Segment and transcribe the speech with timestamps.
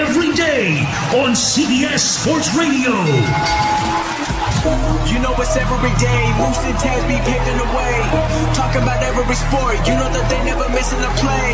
[0.00, 0.80] every day
[1.20, 2.96] on CBS Sports Radio.
[5.12, 6.22] You know it's every day.
[6.40, 7.96] Moose and Taz be paving the way.
[8.56, 9.76] Talking about every sport.
[9.84, 11.52] You know that they never missing a play.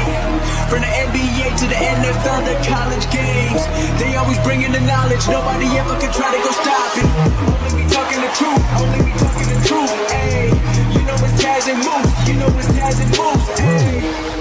[0.70, 3.62] From the NBA to the NFL, the college games.
[3.98, 5.26] They always bringing the knowledge.
[5.26, 7.08] Nobody ever can try to go stop it.
[7.50, 8.62] Only me talking the truth.
[8.78, 9.92] Only me talking the truth.
[10.14, 10.54] Hey,
[10.94, 12.14] you know it's Taz and Moose.
[12.30, 13.46] You know it's Taz and Moose.
[13.58, 14.35] Hey.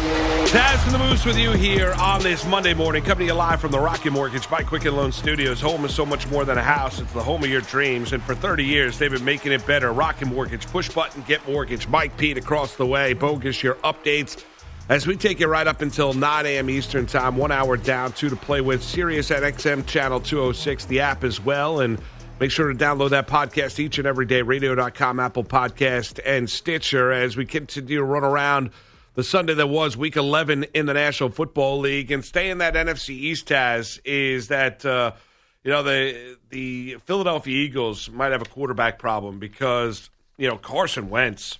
[0.55, 3.59] Taz and the Moose with you here on this Monday morning, coming to you live
[3.59, 5.59] from the Rocket Mortgage by Quicken Loan Studios.
[5.59, 8.13] Home is so much more than a house; it's the home of your dreams.
[8.13, 9.91] And for 30 years, they've been making it better.
[9.91, 11.89] Rocket Mortgage, push button, get mortgage.
[11.89, 13.11] Mike Pete across the way.
[13.11, 14.45] Bogus, your updates
[14.87, 16.69] as we take you right up until 9 a.m.
[16.69, 17.35] Eastern Time.
[17.35, 18.81] One hour down, two to play with.
[18.81, 21.99] Sirius XM channel 206, the app as well, and.
[22.37, 27.13] Make sure to download that podcast each and every day, radio.com, Apple Podcast, and Stitcher
[27.13, 28.71] as we continue to run around
[29.15, 32.11] the Sunday that was week 11 in the National Football League.
[32.11, 35.13] And staying that NFC East has is that, uh,
[35.63, 41.09] you know, the, the Philadelphia Eagles might have a quarterback problem because, you know, Carson
[41.09, 41.57] Wentz,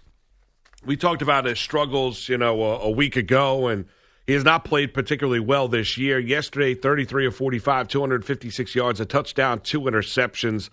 [0.86, 3.86] we talked about his struggles, you know, a, a week ago, and
[4.28, 6.20] he has not played particularly well this year.
[6.20, 10.70] Yesterday, 33 of 45, 256 yards, a touchdown, two interceptions.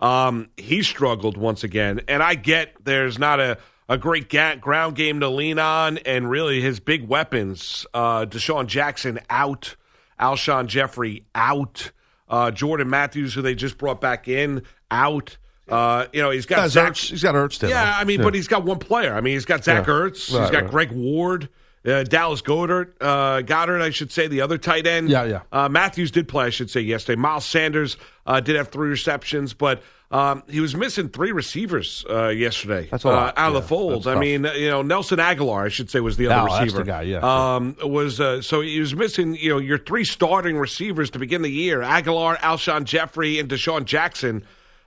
[0.00, 2.02] Um, he struggled once again.
[2.08, 3.56] And I get there's not a
[3.88, 8.66] a great ga- ground game to lean on, and really his big weapons: uh, DeSean
[8.66, 9.76] Jackson out,
[10.20, 11.90] Alshon Jeffery out,
[12.28, 15.36] uh, Jordan Matthews, who they just brought back in, out.
[15.68, 16.92] Uh, you know, he's got Zach.
[16.92, 17.68] Ertz- he's got Ertz.
[17.68, 18.24] Yeah, I mean, Yeah.
[18.24, 19.12] but he's got one player.
[19.14, 19.92] I mean, he's got Zach Yeah.
[19.94, 20.32] Ertz.
[20.32, 20.70] Right, he's got right.
[20.70, 21.48] Greg Ward.
[21.86, 25.08] Uh, Dallas Goedert, uh, Goedert, I should say, the other tight end.
[25.08, 25.42] Yeah, yeah.
[25.52, 27.20] Uh, Matthews did play, I should say, yesterday.
[27.20, 32.28] Miles Sanders uh, did have three receptions, but um, he was missing three receivers uh,
[32.28, 32.88] yesterday.
[32.90, 34.06] That's uh, out of the fold.
[34.06, 36.84] I mean, you know, Nelson Agholor, I should say, was the other that's receiver.
[36.84, 37.54] the guy, yeah.
[37.54, 41.42] Um, was uh, so he was missing, you know, your three starting receivers to begin
[41.42, 44.44] the year: Agholor, Alshon Jeffery, and DeSean Jackson.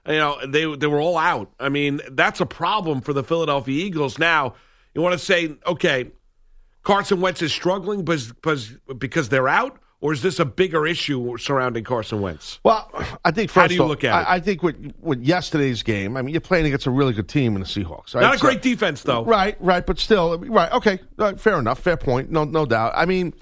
[0.07, 1.51] You know, they they were all out.
[1.59, 4.17] I mean, that's a problem for the Philadelphia Eagles.
[4.17, 4.55] Now,
[4.93, 6.11] you want to say, okay,
[6.89, 11.37] Carson Wentz is struggling because because because they're out, or is this a bigger issue
[11.37, 12.59] surrounding Carson Wentz?
[12.63, 12.89] Well,
[13.23, 14.27] I think first How do you off, look at I, it?
[14.27, 17.55] I think with with yesterday's game, I mean, you're playing against a really good team
[17.55, 18.15] in the Seahawks.
[18.15, 18.21] Right?
[18.21, 19.23] Not a So- great defense, though.
[19.23, 20.71] Right, right, but still, right.
[20.73, 22.31] Okay, uh, fair enough, fair point.
[22.31, 22.93] No, no doubt.
[22.95, 23.33] I mean,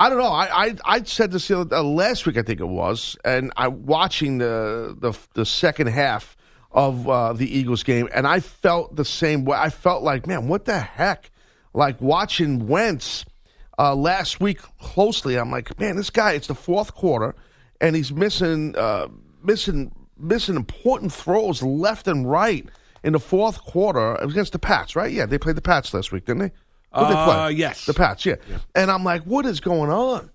[0.00, 0.26] I don't know.
[0.32, 3.68] I I, I said this other, uh, last week, I think it was, and I
[3.68, 6.36] watching the the the second half
[6.72, 9.56] of uh, the Eagles game, and I felt the same way.
[9.56, 11.30] I felt like, man, what the heck?
[11.78, 13.24] Like watching Wentz
[13.78, 15.38] uh, last week closely.
[15.38, 16.32] I'm like, man, this guy.
[16.32, 17.36] It's the fourth quarter,
[17.80, 19.06] and he's missing uh,
[19.44, 22.68] missing missing important throws left and right
[23.04, 25.12] in the fourth quarter against the Pats, right?
[25.12, 26.52] Yeah, they played the Pats last week, didn't they?
[26.94, 27.36] Who they play?
[27.36, 27.86] Uh, yes.
[27.86, 28.26] the Pats.
[28.26, 28.34] Yeah.
[28.74, 30.30] and I'm like, what is going on?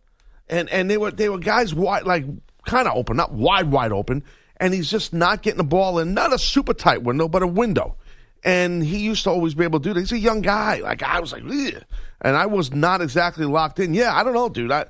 [0.47, 2.23] And and they were they were guys wide, like
[2.65, 4.23] kind of open, not wide, wide open,
[4.61, 7.47] and he's just not getting the ball in, not a super tight window, but a
[7.47, 7.97] window.
[8.45, 9.99] And he used to always be able to do that.
[10.01, 10.79] He's a young guy.
[10.81, 11.83] Like I was like, Ugh.
[12.21, 13.93] and I was not exactly locked in.
[13.93, 14.71] Yeah, I don't know, dude.
[14.71, 14.85] I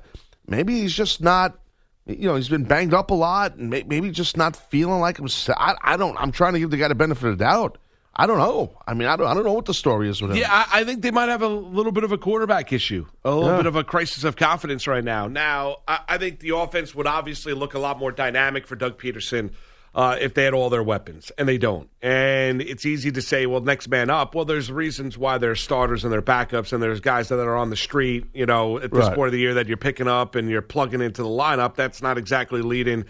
[0.46, 1.58] maybe he's just not.
[2.06, 5.16] You know, he's been banged up a lot, and may, maybe just not feeling like
[5.16, 5.56] himself.
[5.58, 6.16] I, I don't.
[6.18, 7.78] I'm trying to give the guy the benefit of the doubt.
[8.16, 8.76] I don't know.
[8.86, 10.36] I mean, I don't, I don't know what the story is with him.
[10.36, 13.34] Yeah, I, I think they might have a little bit of a quarterback issue, a
[13.34, 13.56] little Yeah.
[13.56, 15.26] bit of a crisis of confidence right now.
[15.28, 18.98] Now, I, I think the offense would obviously look a lot more dynamic for Doug
[19.00, 19.50] Pederson
[19.94, 21.88] uh, if they had all their weapons, and they don't.
[22.02, 24.34] And it's easy to say, well, next man up.
[24.34, 27.70] Well, there's reasons why there's starters and their backups, and there's guys that are on
[27.70, 29.14] the street, you know, at this Right.
[29.14, 31.76] point of the year that you're picking up and you're plugging into the lineup.
[31.76, 33.04] That's not exactly leading,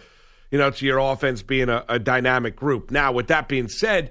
[0.50, 2.90] you know, to your offense being a, a dynamic group.
[2.90, 4.10] Now, with that being said,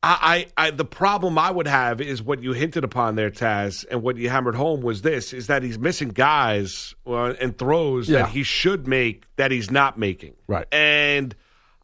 [0.00, 3.84] I, I, I, the problem I would have is what you hinted upon there, Taz,
[3.90, 8.08] and what you hammered home was this: is that he's missing guys uh, and throws
[8.08, 8.20] Yeah.
[8.22, 10.34] that he should make that he's not making.
[10.46, 10.72] Right.
[10.72, 11.34] And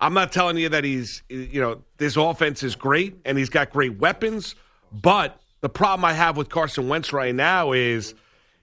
[0.04, 3.70] I'm not telling you that he's, you know, this offense is great and he's got
[3.70, 4.54] great weapons,
[4.92, 8.14] but the problem I have with Carson Wentz right now is,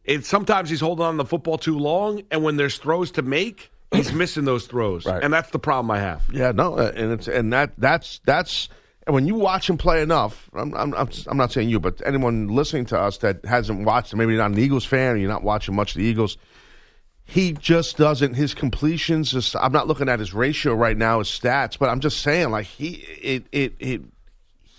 [0.06, 3.72] it's sometimes he's holding on the football too long, and when there's throws to make,
[3.92, 5.24] he's missing those throws, Right.
[5.24, 6.24] and that's the problem I have.
[6.32, 8.70] Yeah, no, uh, and it's and that that's that's
[9.08, 12.02] and when you watch him play enough, I'm I'm I'm, I'm not saying you, but
[12.06, 15.30] anyone listening to us that hasn't watched, maybe you're not an Eagles fan, or you're
[15.30, 16.38] not watching much of the Eagles.
[17.32, 18.34] He just doesn't.
[18.34, 19.32] His completions.
[19.32, 22.52] Just, I'm not looking at his ratio right now, his stats, but I'm just saying,
[22.52, 24.02] like he it it it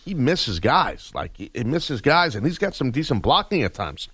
[0.04, 4.08] he misses guys, like he, misses guys, and he's got some decent blocking at times.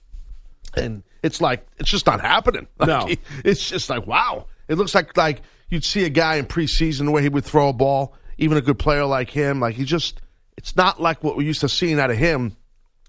[0.76, 2.69] And it's like it's just not happening.
[2.79, 3.06] Like, No.
[3.06, 4.46] he- it's just like wow.
[4.69, 7.69] It looks like like you'd see a guy in preseason the way he would throw
[7.70, 9.58] a ball, even a good player like him.
[9.58, 10.20] Like he just,
[10.56, 12.56] it's not like what we used to seeing out of him.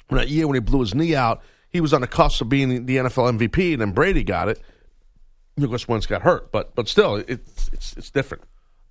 [0.07, 2.49] When that year when he blew his knee out, he was on the cusp of
[2.49, 4.59] being the NFL MVP, and then Brady got it.
[5.67, 8.43] Course, Wentz got hurt, but but still, it's it's it's different.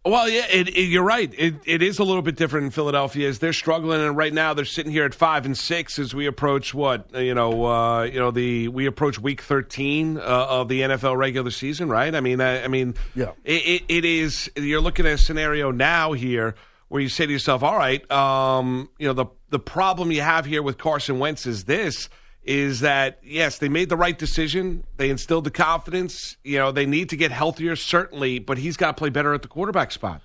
[0.05, 1.31] Well, yeah, it, it, you're right.
[1.37, 4.55] It, it is a little bit different in Philadelphia as they're struggling, and right now
[4.55, 8.19] they're sitting here at five and six as we approach what you know, uh, you
[8.19, 12.15] know the we approach week thirteen uh, of the NFL regular season, right?
[12.15, 13.32] I mean, I, I mean, Yeah.
[13.44, 14.50] it, it, it is.
[14.56, 16.55] You're looking at a scenario now here
[16.88, 20.47] where you say to yourself, "All right, um, you know the the problem you have
[20.47, 22.09] here with Carson Wentz is this."
[22.49, 23.59] Is that yes?
[23.59, 24.83] They made the right decision.
[24.97, 26.39] They instilled the confidence.
[26.43, 29.43] You know they need to get healthier, certainly, but he's got to play better at
[29.43, 30.23] the quarterback spot.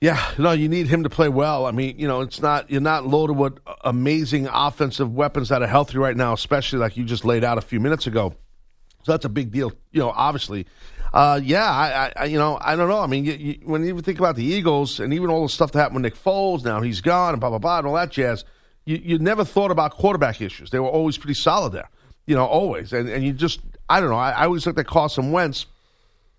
[0.00, 1.66] Yeah, no, you need him to play well.
[1.66, 5.66] I mean, you know, it's not you're not loaded with amazing offensive weapons that are
[5.66, 8.34] healthy right now, especially like you just laid out a few minutes ago.
[9.04, 10.08] So that's a big deal, you know.
[10.08, 10.66] Obviously,
[11.12, 13.00] uh, yeah, I, I, you know, I don't know.
[13.00, 15.72] I mean, you, you, when you think about the Eagles and even all the stuff
[15.72, 18.12] that happened with Nick Foles, now he's gone and blah blah blah and all that
[18.12, 18.46] jazz.
[18.86, 20.70] You, you never thought about quarterback issues.
[20.70, 21.90] They were always pretty solid there,
[22.26, 22.92] you know, always.
[22.92, 24.16] And and you just, I don't know.
[24.16, 25.66] I, I always looked at Carson Wentz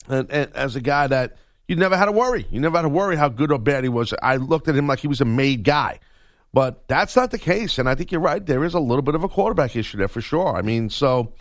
[0.09, 2.47] and, and as a guy that you never had to worry.
[2.49, 4.13] You never had to worry how good or bad he was.
[4.23, 5.99] I looked at him like he was a made guy.
[6.53, 7.77] But that's not the case.
[7.77, 8.44] And I think you're right.
[8.44, 10.55] There is a little bit of a quarterback issue there for sure.
[10.55, 11.33] I mean, so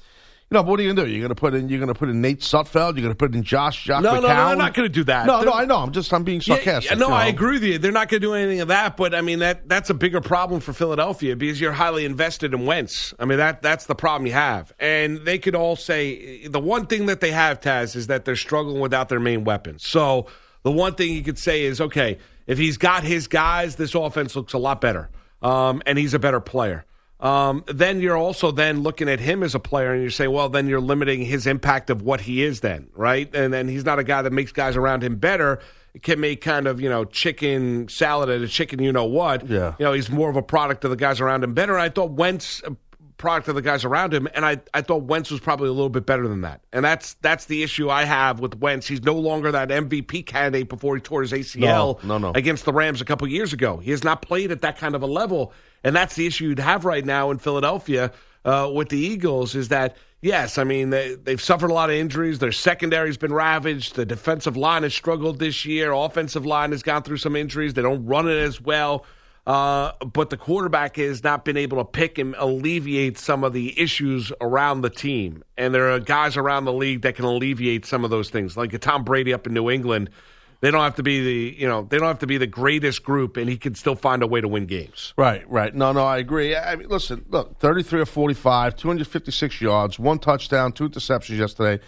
[0.55, 1.13] know, what are you gonna do?
[1.13, 3.83] You're gonna put in you're gonna put in Nate Sudfeld, you're gonna put in Josh
[3.85, 4.47] Jock No, no, no, McCown?
[4.49, 5.27] they're not gonna do that.
[5.27, 5.79] No, no, They're- I know.
[5.79, 6.91] I'm just I'm being sarcastic.
[6.93, 7.17] yeah, no, you know.
[7.17, 7.79] I agree with you.
[7.79, 10.21] They're not going to do anything of that, but I mean that that's a bigger
[10.21, 13.13] problem for Philadelphia because you're highly invested in Wentz.
[13.19, 16.87] I mean that that's the problem you have, and they could all say the one
[16.87, 19.87] thing that they have, Taz, is that they're struggling without their main weapons.
[19.87, 20.27] So
[20.63, 24.37] the one thing you could say is, okay, if he's got his guys, this offense
[24.37, 25.11] looks a lot better,
[25.43, 26.85] um, and he's a better player.
[27.27, 30.49] Um, then you're also then looking at him as a player, and you're saying, well,
[30.49, 33.29] then you're limiting his impact of what he is, then, right?
[33.35, 35.59] And then he's not a guy that makes guys around him better.
[35.95, 39.49] It Can make kind of you know chicken salad at a chicken, you know what?
[39.49, 39.75] Yeah.
[39.79, 41.79] You know he's more of a product of the guys around him better.
[41.79, 42.77] I thought Wentz a
[43.17, 45.89] product of the guys around him, and I, I thought Wentz was probably a little
[45.89, 46.61] bit better than that.
[46.71, 48.87] And that's that's the issue I have with Wentz.
[48.87, 52.33] He's no longer that MVP candidate before he tore his ACL No, no, no.
[52.35, 53.79] against the Rams a couple years ago.
[53.79, 55.55] He has not played at that kind of a level,
[55.87, 58.11] and that's the issue you'd have right now in Philadelphia
[58.45, 59.55] uh, with the Eagles.
[59.55, 60.59] Is that yes?
[60.59, 62.41] I mean they, they've suffered a lot of injuries.
[62.41, 63.95] Their secondary's been ravaged.
[63.95, 65.93] The defensive line has struggled this year.
[65.93, 67.75] Offensive line has gone through some injuries.
[67.75, 69.07] They don't run it as well.
[69.47, 73.81] Uh, but the quarterback has not been able to pick and alleviate some of the
[73.81, 75.45] issues around the team.
[75.57, 78.73] And there are guys around the league that can alleviate some of those things, like
[78.73, 80.11] a Tom Brady up in New England.
[80.61, 83.03] They don't have to be the you know they don't have to be the greatest
[83.03, 85.13] group, and he can still find a way to win games.
[85.17, 85.75] Right, right.
[85.75, 86.57] No, no, I agree.
[86.57, 91.83] I mean, listen, look, 33 or 45, 256 yards, one touchdown, two interceptions yesterday.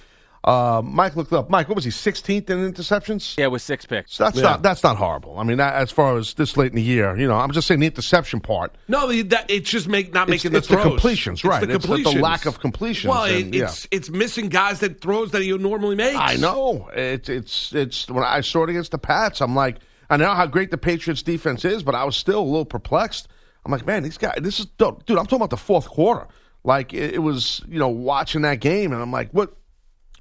[0.44, 1.50] Uh, Mike looked up.
[1.50, 1.90] Mike, what was he?
[1.90, 3.36] 16th in interceptions.
[3.36, 4.14] Yeah, with six picks.
[4.14, 5.38] So that's not that's not horrible.
[5.38, 7.66] I mean, that, as far as this late in the year, you know, I'm just
[7.66, 8.74] saying the interception part.
[8.86, 10.84] No, that, it's just make not It's- making the it's the throws.
[10.86, 11.66] completions, It's right.
[11.66, 15.00] the It's the- the lack of completions Well, and- it, it's it's missing guys that
[15.00, 16.16] throws that he normally makes.
[16.18, 19.78] I know it's it's it's when I saw it against the Pats, I'm like,
[20.08, 23.28] I know how great the Patriots defense is, but I was still a little perplexed.
[23.66, 24.88] I'm like, man, these guys, this is dude.
[25.10, 26.26] I'm talking about the fourth quarter.
[26.64, 29.54] Like it, it was, you know, watching that game, and I'm like, what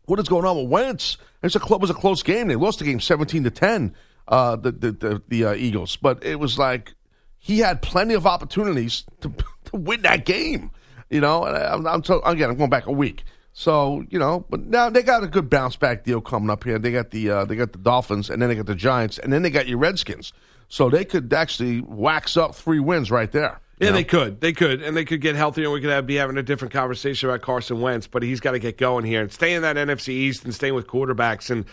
[0.07, 1.17] what is going on with Wentz?
[1.43, 2.47] It's a cl- it was a close game.
[2.47, 3.93] They lost the game 17 to 10.
[4.27, 6.95] Uh, the the the, the uh, Eagles, but it was like
[7.37, 9.31] he had plenty of opportunities to,
[9.65, 10.71] to win that game.
[11.09, 13.23] You know, and I, I'm, I'm so, again, I'm going back a week.
[13.53, 16.77] So you know, but now they got a good bounce back deal coming up here.
[16.77, 19.31] They got the uh, they got the Dolphins, and then they got the Giants, and
[19.31, 20.33] then they got your Redskins.
[20.67, 23.61] So they could actually wax up three wins right there.
[23.79, 23.97] Yeah, you know?
[23.97, 24.41] they could.
[24.41, 24.81] They could.
[24.81, 27.41] And they could get healthier, and we could have, be having a different conversation about
[27.41, 30.43] Carson Wentz, but he's got to get going here and stay in that NFC East
[30.45, 31.49] and staying with quarterbacks.
[31.49, 31.65] And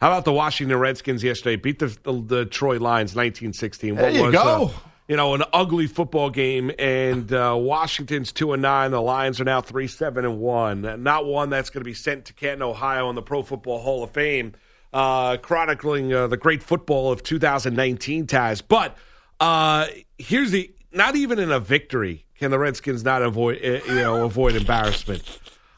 [0.00, 1.56] how about the Washington Redskins yesterday?
[1.56, 3.94] Beat the, the, the Troy Lions 1916.
[3.94, 4.66] There you was, go.
[4.66, 8.92] Uh, you know, an ugly football game, and uh, Washington's two and nine.
[8.92, 11.02] The Lions are now three seven and one.
[11.02, 14.04] Not one that's going to be sent to Canton, Ohio, in the Pro Football Hall
[14.04, 14.54] of Fame,
[14.92, 18.28] uh, chronicling uh, the great football of 2019.
[18.28, 18.96] Taz, but
[19.40, 23.94] uh, here's the not even in a victory can the Redskins not avoid uh, you
[23.94, 25.22] know avoid embarrassment.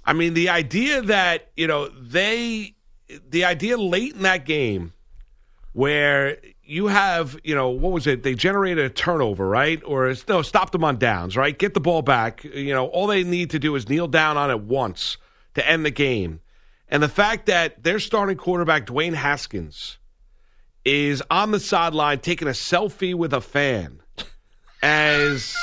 [0.04, 2.74] I mean, the idea that you know they
[3.28, 4.92] the idea late in that game
[5.72, 8.22] where you have, you know, what was it?
[8.22, 9.82] They generated a turnover, right?
[9.84, 11.58] Or no, stop them on downs, right?
[11.58, 12.44] Get the ball back.
[12.44, 15.16] You know, all they need to do is kneel down on it once
[15.54, 16.40] to end the game.
[16.88, 19.98] And the fact that their starting quarterback, Dwayne Haskins,
[20.84, 24.01] is on the sideline taking a selfie with a fan
[24.82, 25.54] as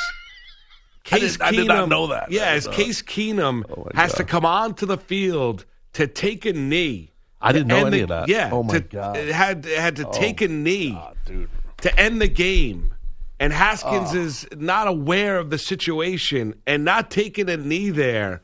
[1.04, 2.32] Case I did- I did not know that.
[2.32, 6.08] Yeah, That as uh, Case Keenum oh my has to come onto the field to
[6.08, 7.12] take a knee.
[7.42, 8.28] I didn't know any the- of that.
[8.28, 9.16] Yeah, Oh, my to- God.
[9.16, 11.50] had had to take a knee dude.
[11.82, 12.94] to end the game.
[13.42, 14.18] And Haskins Oh.
[14.20, 18.42] is not aware of the situation and not taking a knee there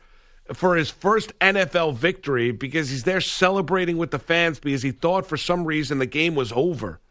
[0.53, 5.27] for his first NFL victory because he's there celebrating with the fans because he thought
[5.27, 7.01] for some reason the game was over.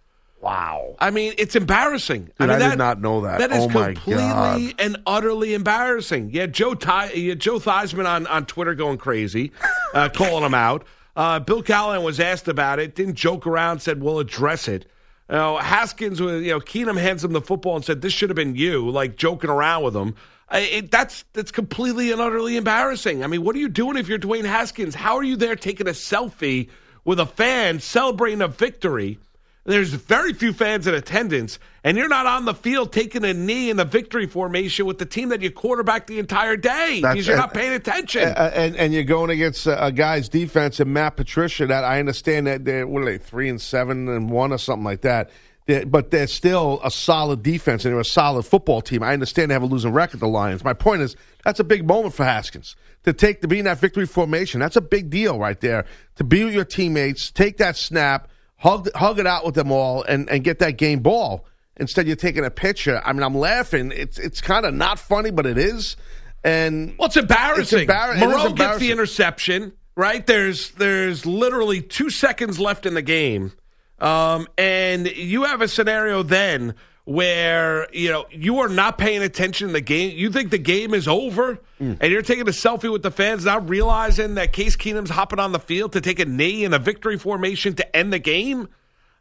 [0.45, 0.97] Wow.
[0.99, 2.25] I mean, it's embarrassing.
[2.39, 3.39] Dude, mean, I did not know that.
[3.39, 6.31] That is Oh, completely and utterly embarrassing.
[6.35, 9.53] Yeah, Joe Ty- yeah, Joe Theismann on, on Twitter going crazy,
[9.95, 10.87] uh, calling him out.
[11.17, 14.85] Uh, Bill Callahan was asked about it, didn't joke around, said we'll address it.
[15.31, 18.29] You know, Haskins, was- you know, Keenum hands him the football and said this should
[18.29, 20.15] have been you, like joking around with him.
[20.53, 23.25] It, that's that's completely and utterly embarrassing.
[23.25, 24.95] I mean, what are you doing if you're Dwayne Haskins?
[24.95, 26.69] How are you there taking a selfie
[27.07, 29.19] with a fan celebrating a victory?
[29.67, 33.71] There's very few fans in attendance, and you're not on the field taking a knee
[33.71, 37.27] in the victory formation with the team that you quarterback the entire day That's- because
[37.27, 38.25] you're and- not paying attention.
[38.29, 41.67] Uh, and and you're going against a, a guy's defense and Matt Patricia.
[41.67, 44.85] That I understand that they're what are they three and seven and one or something
[44.85, 45.31] like that.
[45.67, 49.03] They're- but they're still a solid defense and they're a solid football team.
[49.03, 50.21] I understand they have a losing record.
[50.21, 50.63] The Lions.
[50.63, 53.79] My point is that's a big moment for Haskins to take to be in that
[53.79, 54.61] victory formation.
[54.61, 55.87] That's a big deal right there.
[56.17, 58.29] To be with your teammates, take that snap,
[58.65, 61.47] hug hug it out with them all, and and get that game ball.
[61.77, 63.01] Instead, you're taking a picture.
[63.05, 63.93] I mean, I'm laughing.
[63.95, 65.97] It's it's kind of not funny, but it is.
[66.43, 67.81] And Well, it's embarrassing.
[67.81, 69.73] It's embar- it Moreau gets the interception.
[69.97, 73.53] Right there's there's literally two seconds left in the game,
[74.01, 79.69] um, and you have a scenario then where you know you are not paying attention
[79.69, 80.17] to the game.
[80.17, 81.99] You think the game is over, Mm.
[82.01, 85.53] and you're taking a selfie with the fans, not realizing that Case Keenum's hopping on
[85.53, 88.69] the field to take a knee in a victory formation to end the game.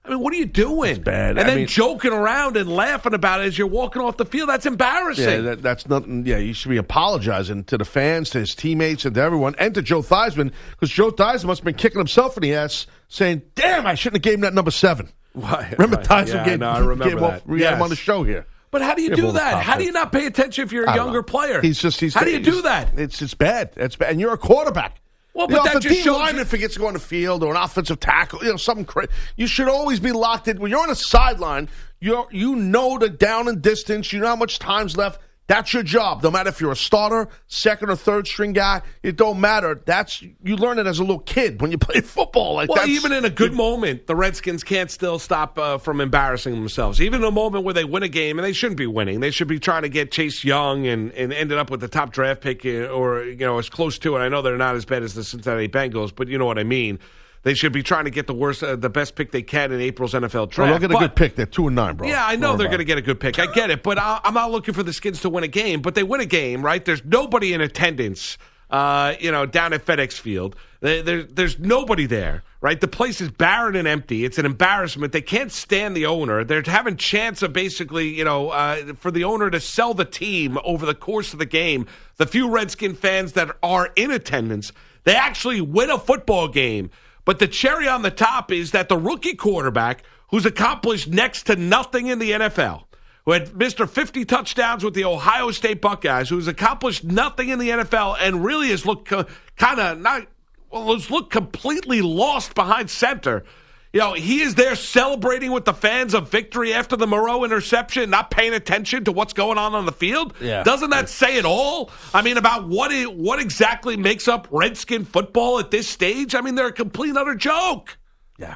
[0.06, 1.02] I mean, what are you doing?
[1.02, 1.32] bad.
[1.32, 4.26] And I then mean- joking around and laughing about it as you're walking off the
[4.26, 4.50] field.
[4.50, 5.24] That's embarrassing.
[5.30, 6.26] Yeah, that, that's nothing.
[6.26, 9.74] Yeah, you should be apologizing to the fans, to his teammates, and to everyone, and
[9.76, 13.44] to Joe Theismann, because Joe Theismann must have been kicking himself in the ass, saying,
[13.56, 15.08] "Damn, I shouldn't have gave him that number seven.
[15.36, 16.06] Right, Remember right.
[16.06, 17.34] Theismann Yeah, gave, no, I remember gave that.
[17.42, 18.46] Off, we had him on the show here.
[18.72, 19.64] But how do you Yeah, do that?
[19.64, 21.24] How do you not pay attention if you're a younger know.
[21.24, 21.62] player?
[21.62, 22.14] He's just he's.
[22.14, 22.98] how do you do that?
[22.98, 23.72] It's it's bad.
[23.76, 25.00] It's bad, and you're a quarterback.
[25.36, 27.44] Well, The but that offensive just shows lineman you- forgets to go on the field
[27.44, 28.44] or an offensive tackle.
[28.44, 29.10] You know, something crazy.
[29.38, 30.60] You should always be locked in.
[30.60, 34.14] When you're on a sideline, you you know the down and distance.
[34.14, 35.20] You know how much time's left.
[35.48, 36.24] That's your job.
[36.24, 39.82] No matter if you're a starter, second or third string guy, it don't matter.
[39.86, 42.56] That's you learn it as a little kid when you play football.
[42.56, 46.54] Like well, even in a good moment, the Redskins can't still stop uh, from embarrassing
[46.54, 47.02] themselves.
[47.02, 49.32] Even in a moment where they win a game, and they shouldn't be winning, they
[49.32, 52.42] should be trying to get Chase Young and, and ended up with the top draft
[52.42, 54.20] pick, uh, or you know, as close to it.
[54.20, 56.64] I know they're not as bad as the Cincinnati Bengals, but you know what I
[56.64, 57.00] mean.
[57.44, 59.82] They should be trying to get the worst, uh, the best pick they can in
[59.82, 60.58] April's NFL draft.
[60.58, 61.36] Well, they'll get a But- good pick.
[61.36, 62.08] They're two and nine, bro.
[62.08, 63.38] Yeah, I know they're going to get a good pick.
[63.38, 65.82] I get it, but I, I'm not looking for the Skins to win a game.
[65.82, 66.84] But they win a game, right?
[66.84, 68.38] There's nobody in attendance,
[68.72, 70.56] uh, you know, down at FedEx Field.
[70.80, 72.80] There, there- there's nobody there, right?
[72.80, 74.24] The place is barren and empty.
[74.24, 75.12] It's an embarrassment.
[75.12, 76.46] They can't stand the owner.
[76.46, 80.58] They're having chance of basically, you know, uh, for the owner to sell the team
[80.64, 81.88] over the course of the game.
[82.18, 84.72] The few Redskin fans that are in attendance,
[85.04, 86.90] they actually win a football game.
[87.26, 91.56] But the cherry on the top is that the rookie quarterback, who's accomplished next to
[91.56, 92.84] nothing in the NFL,
[93.26, 93.90] who had Mr.
[93.90, 98.70] 50 touchdowns with the Ohio State Buckeyes, who's accomplished nothing in the NFL and really
[98.70, 100.28] has looked kind of not,
[100.70, 103.46] well, has looked completely lost behind center.
[103.94, 108.10] You know, he is there celebrating with the fans of victory after the Moreau interception,
[108.10, 110.34] not paying attention to what's going on on the field.
[110.42, 110.64] Yeah.
[110.64, 111.92] Doesn't that say it all?
[112.12, 116.34] I mean, about what it, what exactly makes up Redskin football at this stage?
[116.34, 118.00] I mean, they're a complete utter joke.
[118.40, 118.56] Yeah.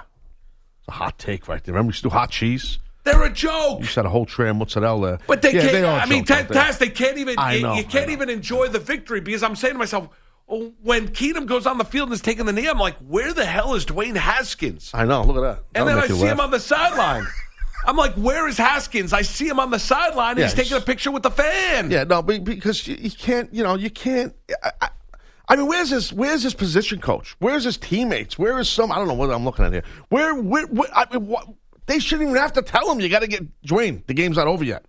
[0.80, 1.72] It's a hot take right there.
[1.72, 2.80] Remember, we used to do hot cheese?
[3.04, 3.82] They're a joke.
[3.82, 5.20] You said a whole tray of mozzarella.
[5.28, 5.72] But they yeah, can't.
[5.72, 6.26] They I mean.
[6.26, 7.38] Taz, they can't even.
[7.38, 8.14] I you- know, you can't know.
[8.14, 10.10] even enjoy the victory because I'm saying to myself,
[10.48, 13.46] when Keenum goes on the field and is taking the knee, I'm like, where the
[13.46, 14.92] hell is Dwayne Haskins?
[14.94, 15.24] I know.
[15.24, 15.64] Look at that.
[15.76, 17.28] And That'll then I see him on the sideline.
[17.86, 19.14] I'm like, where is Haskins?
[19.14, 21.92] I see him on the sideline and Yeah, he's taking a picture with the fan.
[21.92, 24.34] Yeah, no, because you, you can't, you know, you can't.
[24.64, 24.90] I, I,
[25.50, 27.36] I mean, where's his where's his position coach?
[27.40, 28.38] Where's his teammates?
[28.38, 28.92] Where is some?
[28.92, 29.84] I don't know what I'm looking at here.
[30.10, 31.48] Where, where, where I mean, what,
[31.86, 33.00] they shouldn't even have to tell him.
[33.00, 34.06] You got to get Dwayne.
[34.06, 34.86] The game's not over yet.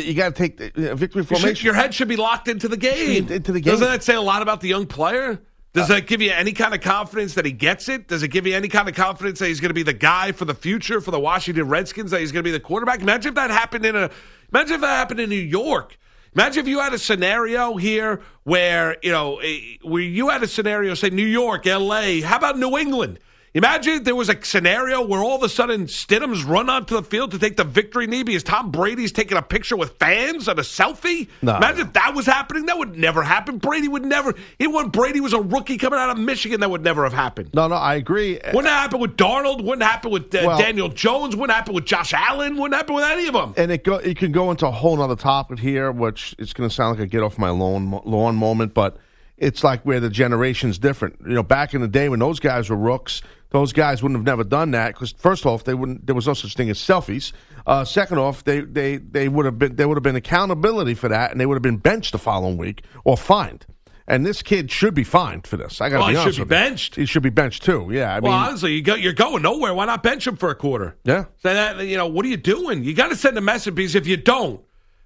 [0.00, 1.64] You, got to take the uh, victory You should- formation.
[1.64, 3.28] your head should be locked into the game.
[3.30, 3.72] Into- the game.
[3.72, 5.40] Doesn't that say a lot about the young player?
[5.72, 8.08] Does that give you any kind of confidence that he gets it?
[8.08, 10.32] Does it give you any kind of confidence that he's going to be the guy
[10.32, 12.12] for the future for the Washington Redskins?
[12.12, 13.02] That he's going to be the quarterback?
[13.02, 14.10] Imagine if that happened in a.
[14.54, 15.98] Imagine if that happened in New York.
[16.34, 20.48] Imagine if you had a scenario here where you know eh, where you had a
[20.48, 22.22] scenario, say New York, L.A.
[22.22, 23.18] How about New England?
[23.56, 27.02] Imagine if there was a scenario where all of a sudden Stidham's run onto the
[27.02, 30.58] field to take the victory knee because Tom Brady's taking a picture with fans and
[30.58, 31.26] a selfie.
[31.40, 31.56] No.
[31.56, 32.66] Imagine if that was happening.
[32.66, 33.56] That would never happen.
[33.56, 34.34] Brady would never.
[34.58, 37.48] Even when Brady was a rookie coming out of Michigan, that would never have happened.
[37.54, 38.38] no, no, I agree.
[38.52, 39.62] Wouldn't happen with Darnold.
[39.64, 41.34] Wouldn't happen with uh, Well- Daniel Jones.
[41.34, 42.56] Wouldn't happen with Josh Allen.
[42.56, 43.54] Wouldn't happen with any of them.
[43.56, 46.68] and it go it can go into a whole other topic here, which it's going
[46.68, 48.98] to sound like a get off my lawn lawn moment, but
[49.38, 51.16] it's like where the generation's different.
[51.26, 53.22] You know, back in the day when those guys were rooks,
[53.56, 56.04] those guys wouldn't have never done that because first off, they wouldn't.
[56.04, 57.32] There was no such thing as selfies.
[57.66, 61.08] Uh, second off, they they they would have been there would have been accountability for
[61.08, 63.64] that, and they would have been benched the following week or fined.
[64.08, 65.80] And this kid should be fined for this.
[65.80, 66.44] I got to Oh, be he should be you.
[66.44, 66.94] benched.
[66.94, 67.88] He should be benched too.
[67.90, 69.74] Yeah, I well, mean, honestly, you go, you're going nowhere.
[69.74, 70.96] Why not bench him for a quarter?
[71.04, 71.24] Yeah.
[71.38, 72.84] So that you know, what are you doing?
[72.84, 74.60] You got to send a message because if you don't,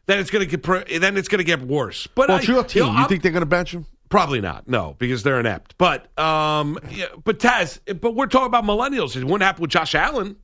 [0.06, 2.08] then it's going to get then it's going to get worse.
[2.08, 2.82] But well, I, it's your team.
[2.92, 3.86] know, You, think they're going to bench him?
[4.10, 4.68] Probably not.
[4.68, 5.78] No, because they're inept.
[5.78, 9.16] But um, yeah, but Taz, but we're talking about millennials.
[9.16, 10.36] It wouldn't happen with Josh Allen.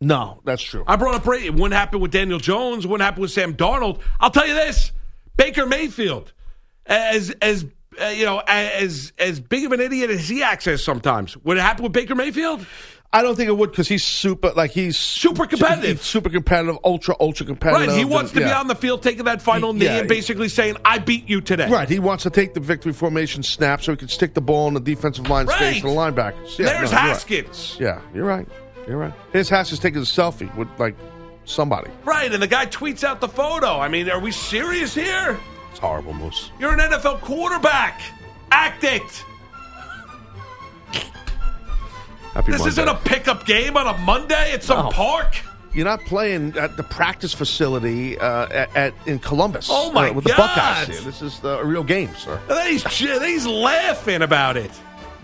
[0.00, 0.84] No, that's true.
[0.86, 1.46] I brought up Brady.
[1.46, 2.84] It wouldn't happen with Daniel Jones.
[2.84, 4.00] It wouldn't happen with Sam Darnold.
[4.20, 4.92] I'll tell you this:
[5.36, 6.32] Baker Mayfield,
[6.86, 7.66] as as
[8.00, 11.56] uh, you know, as as big of an idiot as he acts as sometimes, would
[11.56, 12.64] it happen with Baker Mayfield?
[13.12, 15.98] I don't think it would because he's super, like he's Super competitive.
[15.98, 17.88] he's super competitive, ultra, ultra competitive.
[17.88, 17.98] Right.
[17.98, 19.96] He wants to be on the field taking that final knee Yeah.
[19.98, 23.42] and basically saying, "I beat you today." Right, he wants to take the victory formation
[23.42, 25.58] snap so he can stick the ball in the defensive line Right.
[25.58, 26.56] face to the linebackers.
[26.56, 27.08] Yeah, There's no, you're right.
[27.08, 27.76] Haskins.
[27.80, 28.46] Yeah, you're right.
[28.86, 29.12] You're right.
[29.32, 30.94] Here's Haskins taking a selfie with like
[31.46, 31.90] somebody.
[32.04, 33.80] Right, and the guy tweets out the photo.
[33.80, 35.36] I mean, are we serious here?
[35.72, 36.52] It's horrible, Moose.
[36.60, 38.00] You're an NFL quarterback.
[38.52, 39.24] Act it.
[42.34, 42.70] Happy This Monday.
[42.70, 44.90] isn't a pickup game on a Monday at some No.
[44.90, 45.36] park.
[45.72, 49.68] You're not playing at the practice facility uh, at, at in Columbus.
[49.70, 50.38] Oh, my uh, with the God.
[50.56, 51.00] Buckeyes here.
[51.10, 52.40] This is the, a real game, sir.
[52.66, 54.70] He's, he's laughing about it.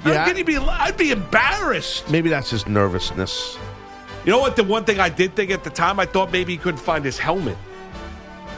[0.01, 0.25] How Yeah.
[0.25, 0.57] can he be?
[0.57, 2.09] I'd be embarrassed.
[2.11, 3.59] Maybe that's his nervousness.
[4.25, 4.55] You know what?
[4.57, 7.05] The one thing I did think at the time, I thought maybe he couldn't find
[7.05, 7.57] his helmet.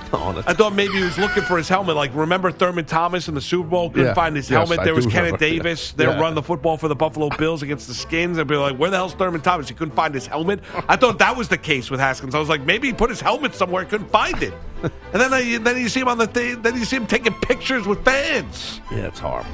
[0.12, 1.94] Oh, I thought maybe he was looking for his helmet.
[1.94, 4.14] Like, remember Thurman Thomas in the Super Bowl couldn't Yeah.
[4.14, 4.80] find his Yes, helmet?
[4.80, 5.38] I there was Kenneth.
[5.38, 5.92] Davis.
[5.92, 6.18] They're Yeah.
[6.20, 8.38] running the football for the Buffalo Bills against the Skins.
[8.38, 9.68] I'd be like, where the hell's Thurman Thomas?
[9.68, 10.60] He couldn't find his helmet.
[10.88, 12.34] I thought that was the case with Haskins.
[12.34, 14.54] I was like, maybe he put his helmet somewhere, couldn't find it.
[14.82, 16.62] and then, I, then you see him on the thing.
[16.62, 18.80] Then you see him taking pictures with fans.
[18.90, 19.50] Yeah, it's horrible.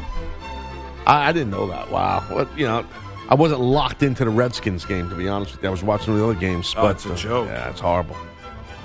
[1.07, 1.90] I, I didn't know that.
[1.90, 2.25] Wow.
[2.31, 2.85] What you know,
[3.29, 5.69] I wasn't locked into the Redskins game to be honest with you.
[5.69, 6.75] I was watching the other games.
[6.77, 7.49] Oh, but it's a uh, joke.
[7.49, 8.17] Yeah, it's horrible.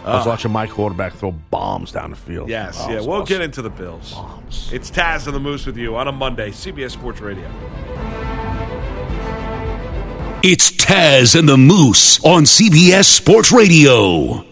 [0.09, 2.49] I was watching my quarterback throw bombs down the field.
[2.49, 2.99] Yes, Oh, yeah.
[3.01, 3.25] We'll awesome.
[3.25, 4.15] get into the Bills.
[4.71, 7.47] It's Taz and the Moose with you on a Monday, CBS Sports Radio.
[10.41, 14.45] It's Taz and the Moose on CBS Sports Radio.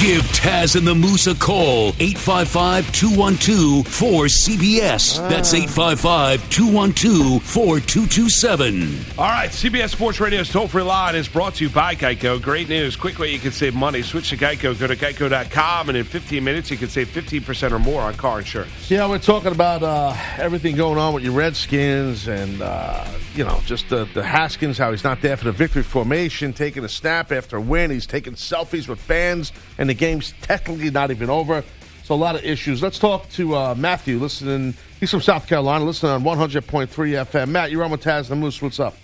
[0.00, 1.88] Give Taz and the Moose a call.
[1.98, 5.28] 855 212 4CBS.
[5.28, 9.18] That's 855 212 4227.
[9.18, 12.40] All right, CBS Sports Radio's toll free line is brought to you by Geico.
[12.40, 12.94] Great news.
[12.94, 14.02] Quick way you can save money.
[14.02, 14.78] Switch to Geico.
[14.78, 18.38] Go to geico.com, and in 15 minutes, you can save 15% or more on car
[18.38, 18.88] insurance.
[18.88, 23.04] Yeah, we're talking about uh, everything going on with your Redskins and, uh,
[23.38, 26.84] you know, just the, the Haskins, how he's not there for the victory formation, taking
[26.84, 27.88] a snap after a win.
[27.88, 31.62] He's taking selfies with fans, and the game's technically not even over.
[32.02, 32.82] So a lot of issues.
[32.82, 34.74] Let's talk to uh, Matthew, listening.
[34.98, 37.50] He's from South Carolina, listening on 100.3 FM.
[37.50, 38.60] Matt, you're on with Taz the Moose.
[38.60, 38.96] What's up?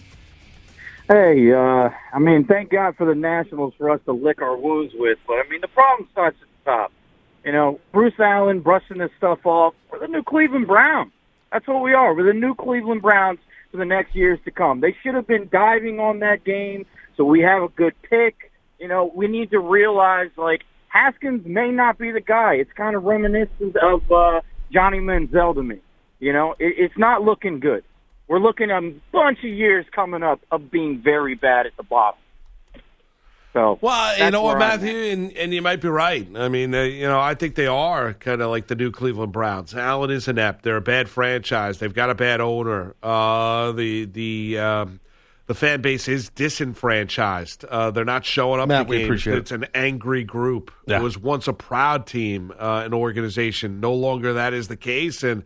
[1.06, 4.94] Hey, uh, I mean, thank God for the Nationals for us to lick our wounds
[4.96, 6.92] with, but I mean, the problem starts at the top.
[7.44, 9.74] You know, Bruce Allen brushing this stuff off.
[9.92, 11.12] We're the new Cleveland Browns.
[11.52, 12.12] That's what we are.
[12.14, 13.38] We're the new Cleveland Browns
[13.74, 14.80] for the next years to come.
[14.80, 18.52] They should have been diving on that game so we have a good pick.
[18.78, 22.54] You know, we need to realize like Haskins may not be the guy.
[22.54, 25.80] It's kind of reminiscent of uh, Johnny Manziel to me.
[26.20, 27.82] You know, it, it's not looking good.
[28.28, 31.82] We're looking at a bunch of years coming up of being very bad at the
[31.82, 32.20] bottom.
[33.54, 36.26] So, well, you know what, Matthew, and, and you might be right.
[36.34, 39.32] I mean, uh, you know, I think they are kind of like the new Cleveland
[39.32, 39.76] Browns.
[39.76, 40.64] Allen is inept.
[40.64, 41.78] They're a bad franchise.
[41.78, 42.96] They've got a bad owner.
[43.00, 44.98] Uh, the the um,
[45.46, 47.64] the fan base is disenfranchised.
[47.66, 49.06] Uh, they're not showing up Matt, to we games.
[49.06, 49.38] appreciate it.
[49.38, 50.72] It's an angry group.
[50.86, 50.98] Yeah.
[50.98, 53.78] It was once a proud team, uh, an organization.
[53.78, 55.44] No longer that is the case, and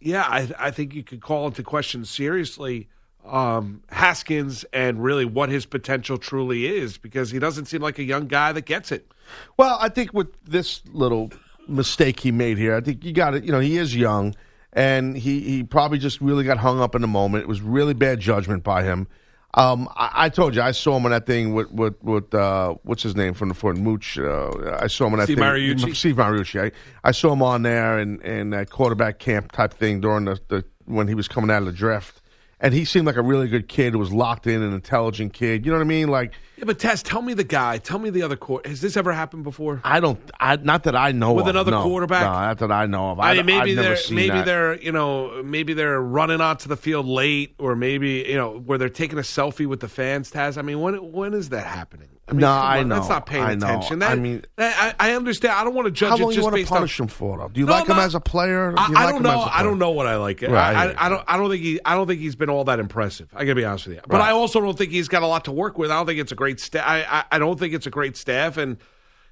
[0.00, 2.88] yeah, I, I think you could call into question seriously
[3.28, 8.04] um, Haskins and really what his potential truly is because he doesn't seem like a
[8.04, 9.10] young guy that gets it.
[9.56, 11.30] Well, I think with this little
[11.66, 13.44] mistake he made here, I think you got it.
[13.44, 14.34] You know, he is young,
[14.72, 17.42] and he, he probably just really got hung up in the moment.
[17.42, 19.06] It was really bad judgment by him.
[19.54, 22.74] Um, I, I told you, I saw him in that thing with with, with uh,
[22.82, 24.18] what's his name from the Fort Mooch.
[24.18, 25.44] Uh, I saw him in that Steve thing.
[25.46, 25.96] Mariucci?
[25.96, 26.66] Steve Mariucci.
[26.66, 26.72] I,
[27.08, 30.64] I saw him on there and and that quarterback camp type thing during the, the
[30.84, 32.20] when he was coming out of the draft.
[32.60, 35.64] And he seemed like a really good kid who was locked in, an intelligent kid.
[35.64, 36.08] You know what I mean?
[36.08, 37.78] Like Yeah, but Taz, tell me the guy.
[37.78, 38.66] Tell me the other court.
[38.66, 39.80] Has this ever happened before?
[39.84, 41.36] I don't, I, not that I know of.
[41.36, 41.82] With of, another no.
[41.82, 42.22] quarterback?
[42.22, 43.20] No, not that I know of.
[43.20, 44.46] I mean, maybe I've they're seen maybe that.
[44.46, 48.78] they're you know maybe they're running onto the field late, or maybe you know where
[48.78, 50.30] they're taking a selfie with the fans.
[50.30, 52.08] Taz, I mean, when when is that happening?
[52.28, 53.66] I mean, No, I on, That's not paying I know.
[53.66, 53.98] attention.
[54.00, 55.54] That, I mean- that- I, I understand.
[55.54, 57.04] I don't want to judge How it just you want to punish on.
[57.04, 57.38] him for?
[57.38, 57.48] Though?
[57.48, 58.70] Do you No, like him as a player?
[58.72, 59.48] Do I, like don't know.
[59.50, 60.42] I don't know what I like.
[60.42, 61.24] Right, I I, I, I don't.
[61.26, 61.80] I don't think he.
[61.84, 63.28] I don't think he's been all that impressive.
[63.34, 64.02] I gotta be honest with you.
[64.06, 64.28] But Right.
[64.28, 65.90] I also don't think he's got a lot to work with.
[65.90, 66.84] I don't think it's a great staff.
[66.86, 67.24] I, I.
[67.32, 68.56] I don't think it's a great staff.
[68.58, 68.76] And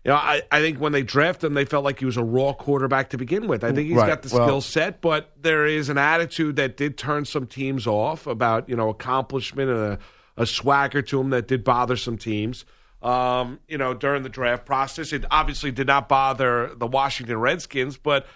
[0.05, 0.43] you know, I.
[0.51, 3.19] I think when they drafted him, they felt like he was a raw quarterback to
[3.19, 3.63] begin with.
[3.65, 4.07] I think he's Right.
[4.09, 7.87] got the Well- skill set, but there is an attitude that did turn some teams
[7.87, 9.99] off about you know accomplishment and a,
[10.37, 12.65] a swagger to him that did bother some teams.
[13.07, 17.97] Um, you know, during the draft process, it obviously did not bother the Washington Redskins,
[17.97, 18.27] but.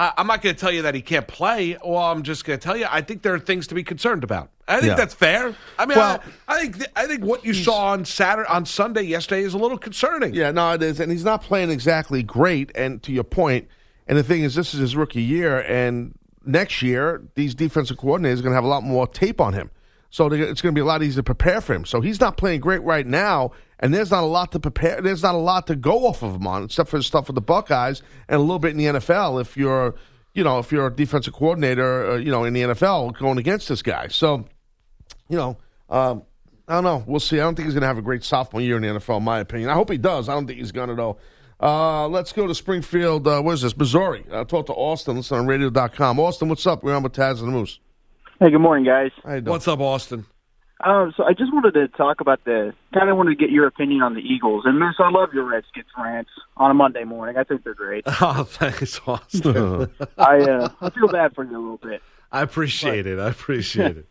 [0.00, 1.76] I, I'm not going to tell you that he can't play.
[1.84, 4.22] Well, I'm just going to tell you I think there are things to be concerned
[4.22, 4.48] about.
[4.68, 4.94] I think Yeah.
[4.94, 5.56] that's fair.
[5.76, 8.64] I mean, Well- I, I think th- I think what you saw on Saturday on
[8.64, 10.34] Sunday yesterday is a little concerning.
[10.34, 12.70] Yeah, no, it is, and he's not playing exactly great.
[12.76, 13.66] And to your point,
[14.06, 18.38] and the thing is, this is his rookie year, and next year these defensive coordinators
[18.38, 19.68] are going to have a lot more tape on him,
[20.10, 21.84] so it's going to be a lot easier to prepare for him.
[21.84, 25.00] So he's not playing great right now, and there's not a lot to prepare.
[25.02, 27.34] There's not a lot to go off of him on, except for the stuff with
[27.34, 29.40] the Buckeyes and a little bit in the NFL.
[29.40, 29.94] If you're,
[30.34, 33.68] you know, if you're a defensive coordinator, uh, you know, in the NFL going against
[33.68, 34.46] this guy, so
[35.28, 35.56] you know,
[35.90, 36.22] um,
[36.66, 37.04] I don't know.
[37.06, 37.36] We'll see.
[37.36, 39.24] I don't think he's going to have a great sophomore year in the NFL, in
[39.24, 39.70] my opinion.
[39.70, 40.28] I hope he does.
[40.28, 41.18] I don't think he's going to, though.
[41.60, 43.26] Uh, let's go to Springfield.
[43.26, 43.76] Uh, what is this?
[43.76, 44.24] Missouri.
[44.30, 45.16] Uh, talk to Austin.
[45.16, 46.20] Listen on radio.com.
[46.20, 46.82] Austin, what's up?
[46.82, 47.80] We're on with Taz and the Moose.
[48.40, 49.10] Hey, good morning, guys.
[49.24, 49.50] How you doing?
[49.52, 50.24] What's up, Austin?
[50.84, 53.66] Um, so I just wanted to talk about the kind of wanted to get your
[53.66, 54.62] opinion on the Eagles.
[54.64, 57.36] And Moose, I love your Redskins rants on a Monday morning.
[57.36, 58.04] I think they're great.
[58.20, 59.90] Oh, thanks, Austin.
[60.18, 62.00] I uh, I feel bad for you a little bit.
[62.30, 63.18] I appreciate it.
[63.18, 64.07] I appreciate it.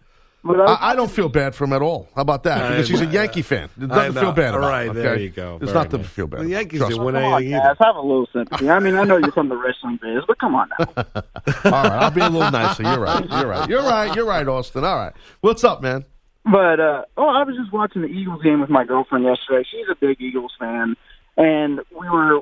[0.48, 2.08] But I, I, I don't feel bad for him at all.
[2.16, 2.70] How about that?
[2.70, 3.70] Because he's a Yankee fan.
[3.78, 4.22] There's I nothing to know.
[4.22, 4.70] feel bad All about.
[4.70, 5.00] right, okay?
[5.00, 5.56] there you go.
[5.62, 6.08] It's Very nothing nice.
[6.10, 6.50] to feel bad The.
[6.50, 8.70] Yankees Trust didn't win come on, anything guys, have a little sympathy.
[8.70, 10.86] I mean, I know you're from the wrestling biz, but come on now.
[10.98, 12.84] All right, I'll be a little nicer.
[12.84, 13.30] You're right.
[13.30, 13.70] You're right.
[13.70, 14.16] You're right.
[14.16, 14.84] You're right, Austin.
[14.84, 15.14] All right.
[15.42, 16.06] What's up, man?
[16.46, 19.68] But uh oh, I was just watching the Eagles game with my girlfriend yesterday.
[19.70, 20.96] She's a big Eagles fan,
[21.36, 22.40] and we were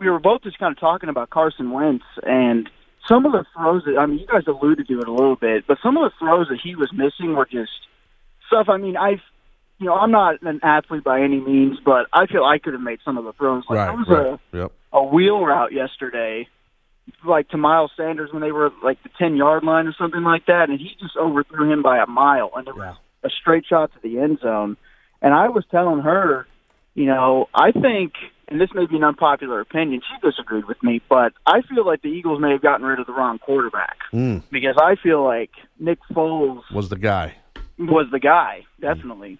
[0.00, 2.70] we were both just kind of talking about Carson Wentz and
[3.08, 5.66] some of the throws that I mean, you guys alluded to it a little bit,
[5.66, 7.70] but some of the throws that he was missing were just
[8.46, 8.68] stuff.
[8.68, 9.20] I mean, I've
[9.78, 12.82] you know, I'm not an athlete by any means, but I feel I could have
[12.82, 13.64] made some of the throws.
[13.68, 14.08] Like there was
[14.52, 14.60] Right.
[14.60, 14.72] Yep.
[14.92, 16.48] a a wheel route yesterday,
[17.24, 20.46] like to Miles Sanders when they were like the ten yard line or something like
[20.46, 23.92] that, and he just overthrew him by a mile, and it was a straight shot
[23.92, 24.76] to the end zone.
[25.20, 26.46] And I was telling her,
[26.94, 28.12] you know, I think,
[28.48, 32.02] and this may be an unpopular opinion, she disagreed with me, but I feel like
[32.02, 35.50] the Eagles may have gotten rid of the wrong quarterback Mm, because I feel like
[35.78, 37.34] Nick Foles was the guy.
[37.78, 39.38] was the guy, definitely.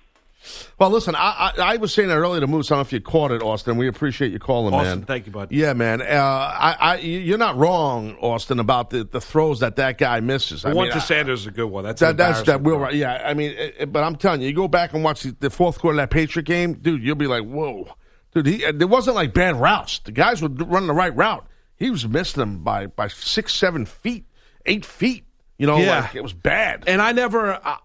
[0.79, 2.71] Well, listen, I, I, I was saying that earlier to Moose.
[2.71, 3.77] I don't know if you caught it, Austin.
[3.77, 5.07] We appreciate you calling, Austin, man.
[5.07, 5.51] thank you, bud.
[5.51, 6.01] Yeah, man.
[6.01, 10.65] Uh, I, I, you're not wrong, Austin, about the, the throws that that guy misses.
[10.65, 11.83] I The one mean, to I- Sanders is a good one.
[11.85, 12.95] That's That, that's that will right.
[12.95, 15.35] Yeah, I mean, it, it- but I'm telling you, you go back and watch the,
[15.41, 17.03] the fourth quarter of that Patriot game, dude.
[17.03, 17.89] You'll be like, whoa,
[18.43, 18.61] dude.
[18.61, 19.99] He there wasn't like bad routes.
[20.01, 21.47] The guys were running the right route.
[21.77, 24.25] He was missing them by by six, seven feet,
[24.67, 25.25] eight feet.
[25.59, 26.01] You know, Yeah.
[26.01, 26.85] like it was bad.
[26.87, 27.77] And I never, uh,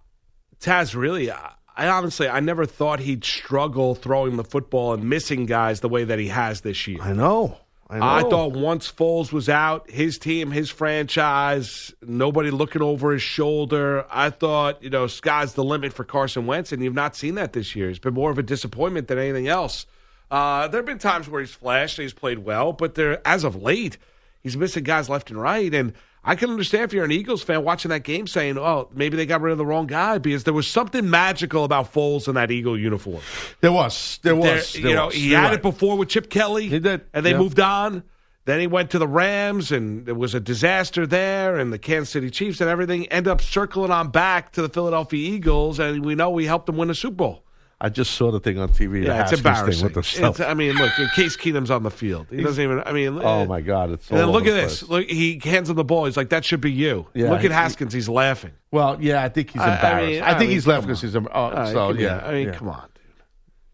[0.60, 5.46] Taz, really, I, I honestly, I never thought he'd struggle throwing the football and missing
[5.48, 7.00] guys the way that he has this year.
[7.02, 7.58] I know.
[7.89, 8.06] I know.
[8.06, 14.06] I thought once Foles was out, his team, his franchise, nobody looking over his shoulder.
[14.10, 17.54] I thought, you know, sky's the limit for Carson Wentz, and you've not seen that
[17.54, 17.89] this year.
[17.89, 19.86] It's been more of a disappointment than anything else.
[20.34, 23.56] Uh, there have been times where he's flashed, he's played well, but there, as of
[23.62, 23.98] late,
[24.41, 25.72] he's missing guys left and right.
[25.74, 25.93] And
[26.24, 29.28] I can understand if you're an Eagles fan watching that game saying, oh, maybe they
[29.28, 32.50] got rid of the wrong guy because there was something magical about Foles in that
[32.50, 33.22] Eagle uniform.
[33.62, 34.19] There was.
[34.24, 34.76] There There- was.
[34.76, 35.15] you there know, was.
[35.15, 35.54] he You're had right.
[35.56, 36.67] it before with Chip Kelly.
[36.67, 37.38] He did, And they yeah.
[37.38, 38.02] moved on.
[38.46, 42.10] Then he went to the Rams, and it was a disaster there, and the Kansas
[42.10, 46.15] City Chiefs and everything end up circling on back to the Philadelphia Eagles, and we
[46.15, 47.42] know we helped them win a Super Bowl.
[47.86, 49.04] I just saw the thing on TV.
[49.06, 49.74] Yeah, it's embarrassing.
[49.74, 50.39] Thing with the It's-.
[50.39, 52.28] I mean, look, Case Keenum's on the field.
[52.30, 52.82] He doesn't even.
[52.86, 53.91] I mean, oh my God!
[53.91, 54.84] It's And then look at this.
[54.88, 56.06] Look, he hands him the ball.
[56.06, 57.91] He's like, "That should be you." Yeah, look he- at Haskins.
[57.91, 58.52] He's laughing.
[58.72, 60.04] Well, yeah, I think he's I- I embarrassed.
[60.04, 61.15] I, mean- I think mean, he's come because he's.
[61.15, 62.24] Oh, right, so yeah.
[62.26, 63.04] I mean, yeah, come on, dude.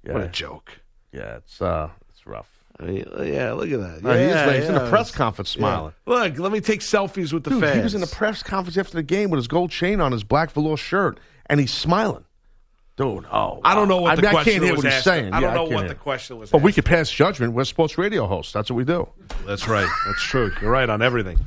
[0.07, 0.79] yeah, What a joke.
[1.13, 1.35] yeah.
[1.37, 2.49] It's uh, it's rough.
[2.79, 4.09] I mean, yeah, look at that.
[4.09, 5.93] Uh, he is Yeah, like- he's in a press conference smiling.
[6.07, 6.13] Yeah.
[6.15, 7.75] Look, let me take selfies with the Dude, fans.
[7.75, 10.23] he was in a press conference after the game with his gold chain on, his
[10.23, 12.23] black velour shirt, and he's smiling.
[12.99, 14.91] Dude, oh, I don't know what I the mean, I question can't hear was what
[14.91, 15.03] he's asked.
[15.05, 15.31] saying.
[15.33, 15.87] I don't know can't what hear.
[15.89, 16.51] the question was.
[16.51, 17.53] But we could pass judgment.
[17.53, 18.51] We're sports radio hosts.
[18.51, 19.07] That's what we do.
[19.47, 19.87] That's right.
[20.05, 20.51] That's true.
[20.61, 21.37] You're right on everything.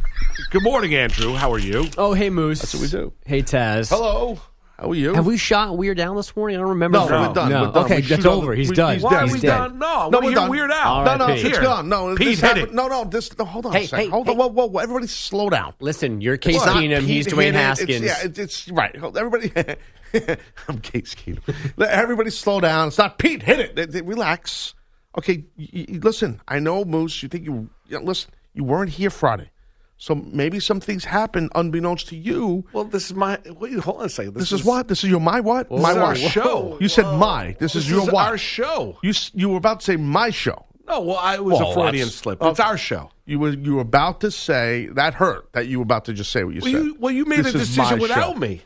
[0.50, 1.34] Good morning, Andrew.
[1.34, 1.88] How are you?
[1.98, 2.60] Oh, hey, Moose.
[2.60, 3.12] That's what we do.
[3.26, 3.90] Hey, Taz.
[3.90, 4.38] Hello.
[4.78, 5.12] How are you?
[5.14, 6.56] Have we shot Weird Al this morning?
[6.56, 6.96] I don't remember.
[6.98, 7.50] No, if- we're done.
[7.50, 7.60] No.
[7.66, 7.84] We're done.
[7.84, 8.50] Okay, We that's over.
[8.52, 8.94] the- He's we- done.
[8.94, 9.18] he's Why dead.
[9.18, 9.56] are He's we dead.
[9.58, 9.78] done?
[9.78, 10.50] No, I No, we're done.
[10.50, 10.88] Weird Al.
[10.92, 11.44] All No, no, Pete.
[11.44, 11.60] it's Here.
[11.62, 11.88] gone.
[11.90, 12.68] No, Pete, this hit happened.
[12.68, 12.74] it.
[12.74, 13.38] No, no, this.
[13.38, 13.72] No, hold on.
[13.72, 14.04] Hey, a second.
[14.06, 14.32] hey, hold hey.
[14.32, 14.38] on.
[14.38, 14.80] Whoa, whoa, whoa.
[14.80, 15.74] Everybody, slow down.
[15.80, 17.02] Listen, you're Case It's not Keenum.
[17.02, 17.90] He's Pete Dwayne Haskins.
[17.90, 18.96] It's, yeah, it's, it's right.
[18.96, 19.52] Hold- Everybody,
[20.68, 21.40] I'm Case Keenum.
[21.76, 22.88] Let Everybody, slow down.
[22.88, 23.42] It's not Pete.
[23.42, 24.04] Hit it.
[24.04, 24.74] Relax.
[25.18, 25.44] Okay,
[25.88, 26.40] listen.
[26.48, 27.22] I know Moose.
[27.22, 28.30] You think you yeah, listen?
[28.54, 29.50] You weren't here Friday,
[29.98, 32.64] so maybe some things happened unbeknownst to you.
[32.72, 33.38] Well, this is my.
[33.58, 34.34] Wait, hold on a second.
[34.34, 34.88] This, is, what?
[34.88, 35.68] This is your my what?
[35.70, 36.16] This my is our what?
[36.18, 36.78] show.
[36.80, 37.48] You said my.
[37.58, 38.26] This, This is your is what?
[38.26, 38.98] our show.
[39.02, 40.64] You you were about to say my show.
[40.88, 42.38] No, well, I, was Well, a Freudian slip.
[42.40, 42.50] oh.
[42.50, 43.10] It's our show.
[43.24, 46.32] You were you were about to say that hurt that you were about to just
[46.32, 46.84] say what you Well, said.
[46.84, 48.38] you, well, you made This a decision without show.
[48.38, 48.62] me.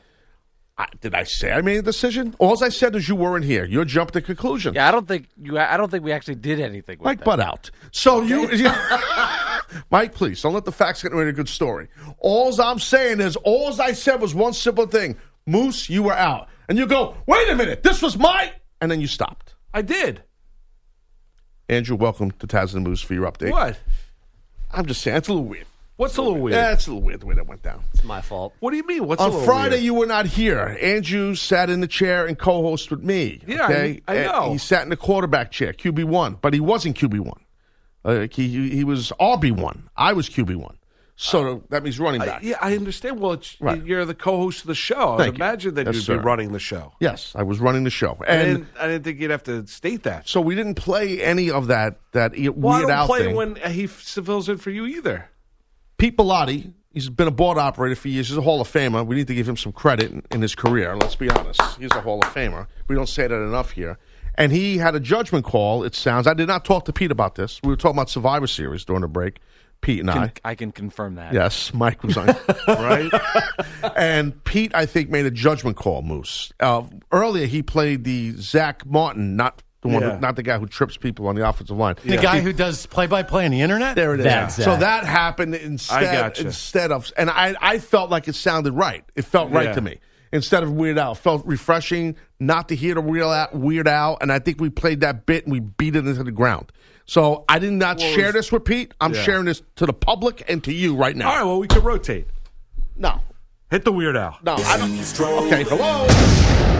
[0.79, 2.35] I, did I say I made a decision?
[2.39, 3.65] All I said is you weren't here.
[3.65, 4.75] You jumped to conclusions.
[4.75, 5.59] Yeah, I don't think you.
[5.59, 6.99] I don't think we actually did anything.
[6.99, 7.25] With Mike, that.
[7.25, 7.71] butt out.
[7.93, 8.51] So you,
[9.91, 11.89] Mike, please don't let the facts get away a good story.
[12.19, 16.49] All I'm saying is, all I said was one simple thing: Moose, you were out,
[16.69, 19.55] and you go, wait a minute, this was my, and then you stopped.
[19.73, 20.23] I did.
[21.69, 23.51] Andrew, welcome to Taz and Moose for your update.
[23.51, 23.79] What?
[24.73, 25.67] I'm just saying, it's a little weird.
[25.97, 26.55] What's a little weird?
[26.57, 27.83] Yeah, a little weird the way that went down.
[27.95, 28.53] It's my fault.
[28.61, 29.07] What do you mean?
[29.07, 29.83] What's a On little Friday, weird?
[29.85, 30.77] you were not here.
[30.83, 33.41] Andrew sat in the chair and co-host with me.
[33.47, 34.03] Yeah, okay?
[34.07, 34.53] I- I And know.
[34.53, 37.41] He sat in the quarterback chair, QB one, but he wasn't QB one.
[38.05, 39.89] Uh, he he he was RB one.
[39.97, 40.77] I was QB one.
[41.19, 42.43] So that means running I- back.
[42.43, 43.19] yeah, I understand.
[43.21, 43.83] Well, it's, Right.
[43.83, 45.15] you're the co-host of the show.
[45.15, 45.45] I Thank would you.
[45.45, 46.19] imagine that Yes, you'd sir.
[46.19, 46.93] be running the show.
[47.01, 49.67] Yes, I was running the show, I and didn't, I didn't think you'd have to
[49.67, 50.29] state that.
[50.29, 53.35] so we didn't play any of that that e- Well, I don't out play thing.
[53.35, 55.31] when he fills in for you either.
[55.99, 58.29] Pete Bellotti, he's been a board operator for years.
[58.29, 59.07] He's a Hall of Famer.
[59.07, 60.95] We need to give him some credit in, in his career.
[60.97, 61.61] Let's be honest.
[61.79, 62.67] He's a Hall of Famer.
[62.89, 63.99] We don't say that enough here.
[64.37, 66.27] And he had a judgment call, it sounds.
[66.27, 67.61] I did not talk to Pete about this.
[67.63, 69.39] We were talking about Survivor Series during the break,
[69.81, 70.33] Pete and I.
[70.45, 71.33] I can confirm that.
[71.33, 72.27] Yes, Mike was on.
[72.69, 73.11] right?
[73.97, 76.53] And Pete, I think, made a judgment call, Moose.
[76.61, 76.83] Uh,
[77.13, 80.15] earlier, he played the Zach Martin, not the one, Yeah.
[80.17, 81.97] who, not the guy who trips people on the offensive line.
[82.05, 83.97] The guy who does play by play on the internet?
[83.97, 84.25] There it is.
[84.25, 86.43] That's So that happened instead gotcha.
[86.47, 89.05] instead of, and I I felt like it sounded right.
[89.15, 89.75] It felt right Yeah.
[89.75, 89.99] to me.
[90.33, 94.33] Instead of Weird Al, felt refreshing not to hear the Weird Al, Weird Al, and
[94.33, 96.73] I think we played that bit and we beat it into the ground.
[97.07, 98.93] So I did not share this with Pete.
[99.01, 99.23] I'm Yeah.
[99.23, 101.31] sharing this to the public and to you right now.
[101.31, 102.27] All right, well, we can rotate.
[102.97, 103.21] No,
[103.71, 104.37] Hit the Weird Al.
[104.43, 104.93] no, I don't.
[105.47, 106.76] Okay, hello, hello.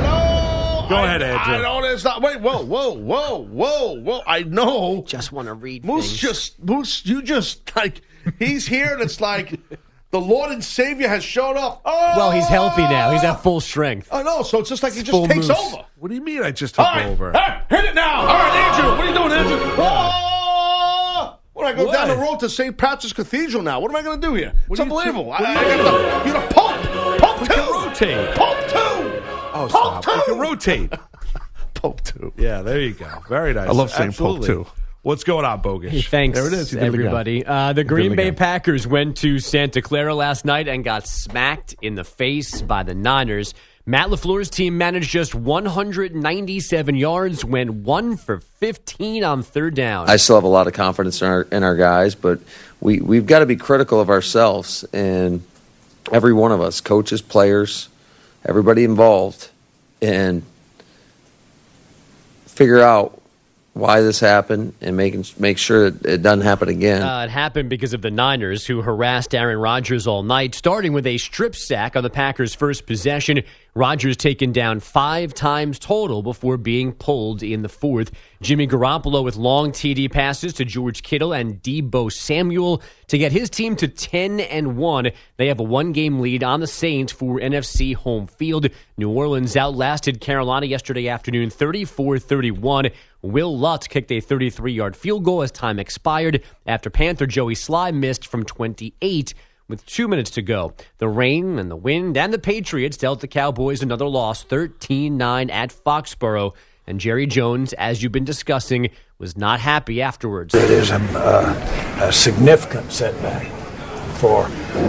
[0.89, 1.55] Go I- ahead, Andrew.
[1.55, 2.23] I know there's not.
[2.23, 4.21] Wait, whoa, whoa, whoa, whoa, whoa.
[4.27, 5.03] I know.
[5.07, 6.19] Just want to read Moose things.
[6.19, 8.03] just Moose, you just like
[8.39, 9.59] he's here and it's like
[10.11, 11.83] the Lord and Savior has showed up.
[11.85, 13.11] Oh, Well, he's healthy now.
[13.13, 13.39] He's at oh!
[13.39, 14.09] full strength.
[14.13, 15.59] I know, so it's just like he just takes Moose.
[15.59, 15.85] over.
[15.99, 17.33] What do you mean I just took All right, over?
[17.33, 18.21] hey, hit it now.
[18.21, 19.75] All right, Andrew, what are you doing, Andrew?
[19.79, 21.39] Oh!
[21.55, 21.95] When I go What?
[21.95, 22.77] down the road to St.
[22.77, 24.53] Patrick's Cathedral now, what am I going to do here?
[24.71, 25.33] It's are you unbelievable.
[25.33, 27.19] I, I got the, you're the Pope.
[27.19, 28.07] Pope We two.
[28.07, 28.37] can.
[28.37, 28.86] Pope two.
[29.57, 30.07] Oh, Pope stop.
[30.07, 30.23] We two.
[30.33, 30.93] can rotate.
[31.75, 32.33] Pope two.
[32.37, 33.09] Yeah, there you go.
[33.29, 33.69] Very nice.
[33.69, 34.47] I love saying Pope, Absolutely.
[34.49, 34.67] too.
[35.03, 36.71] What's going on, Hey, thanks, There it is.
[36.73, 37.47] He did everybody.
[37.47, 38.35] Uh, the Green Bay again.
[38.35, 42.93] Packers went to Santa Clara last night and got smacked in the face by the
[42.93, 43.55] Niners.
[43.89, 50.11] Matt LaFleur's team managed just 197 yards, went one for 15 on third down.
[50.11, 52.41] I still have a lot of confidence in our in our guys, but
[52.81, 55.41] we we've got to be critical of ourselves and
[56.11, 57.89] every one of us, coaches, players,
[58.47, 59.51] everybody involved,
[60.01, 60.43] and
[62.47, 63.21] figure out
[63.75, 67.03] why this happened and making make sure that it doesn't happen again.
[67.03, 71.07] Uh, it happened because of the Niners, who harassed Aaron Rodgers all night, starting with
[71.07, 73.43] a strip sack on the Packers' first possession.
[73.77, 78.11] Rodgers taken down five times total before being pulled in the fourth.
[78.41, 83.51] Jimmy Garoppolo with long TD passes to George Kittle and Deebo Samuel to get his
[83.51, 85.11] team to 10 and 1.
[85.37, 88.67] They have a one game lead on the Saints for NFC home field.
[88.97, 92.89] New Orleans outlasted Carolina yesterday afternoon 34 31.
[93.21, 97.93] Wil Lutz kicked a 33 yard field goal as time expired after Panther Joey Slye
[97.93, 99.35] missed from 28
[99.69, 100.75] with two minutes to go.
[100.99, 105.51] The rain and the wind and the Patriots dealt the Cowboys another loss 13 9
[105.51, 106.55] at Foxborough.
[106.87, 110.55] And Jerry Jones, as you've been discussing, was not happy afterwards.
[110.55, 113.51] It is a, uh, a significant setback
[114.19, 114.45] for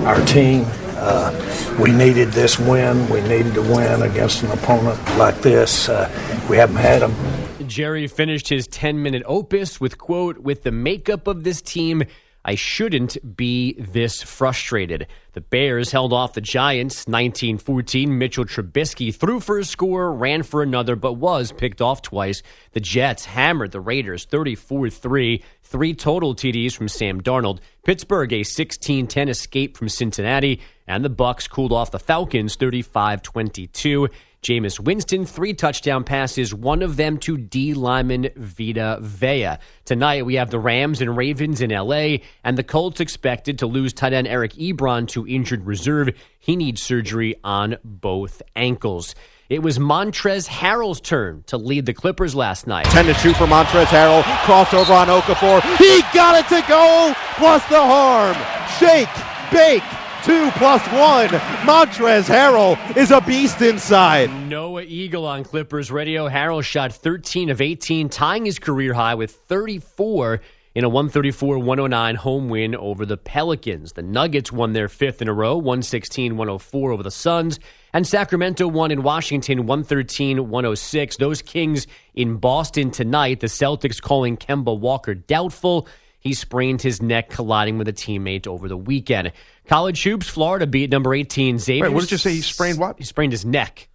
[0.05, 0.65] our team.
[0.99, 3.07] Uh, we needed this win.
[3.09, 5.89] We needed to win against an opponent like this.
[5.89, 6.09] Uh,
[6.49, 7.15] we haven't had them.
[7.67, 12.03] Jerry finished his 10 minute opus with, quote, with the makeup of this team,
[12.47, 15.07] I shouldn't be this frustrated.
[15.33, 18.17] The Bears held off the Giants 19 14.
[18.17, 22.41] Mitchell Trubisky threw for a score, ran for another, but was picked off twice.
[22.71, 25.43] The Jets hammered the Raiders 34 3.
[25.61, 27.59] Three total TDs from Sam Darnold.
[27.83, 34.09] Pittsburgh a 16-10 escape from Cincinnati, and the Bucs cooled off the Falcons 35-22.
[34.43, 39.57] Jameis Winston, three touchdown passes, one of them to D-lineman Vita Vea.
[39.83, 43.93] Tonight, we have the Rams and Ravens in L.A., and the Colts expected to lose
[43.93, 46.09] tight end Eric Ebron to injured reserve.
[46.39, 49.15] He needs surgery on both ankles.
[49.49, 52.85] It was Montrezl Harrell's turn to lead the Clippers last night.
[52.87, 54.21] 10 to 2 for Montrezl Harrell.
[54.43, 55.61] Crossover on Okafor.
[55.77, 58.35] He got it to go, plus the harm.
[58.77, 59.07] Shake,
[59.49, 59.83] bake,
[60.23, 61.29] two plus one.
[61.65, 64.31] Montrezl Harrell is a beast inside.
[64.47, 66.27] Noah Eagle on Clippers Radio.
[66.27, 70.41] Harrell shot 13 of 18, tying his career high with 34
[70.75, 73.93] in a 134 109 home win over the Pelicans.
[73.93, 77.59] The Nuggets won their fifth in a row, 116 104 over the Suns.
[77.93, 81.17] And Sacramento won in Washington 113 106.
[81.17, 83.39] Those Kings in Boston tonight.
[83.39, 85.87] The Celtics calling Kemba Walker doubtful.
[86.27, 89.31] He sprained his neck colliding with a teammate over the weekend.
[89.67, 91.83] College hoops, Florida beat number 18 Xavier.
[91.85, 92.31] Wait, what did you say?
[92.33, 92.97] He sprained what?
[92.97, 93.87] He sprained his neck.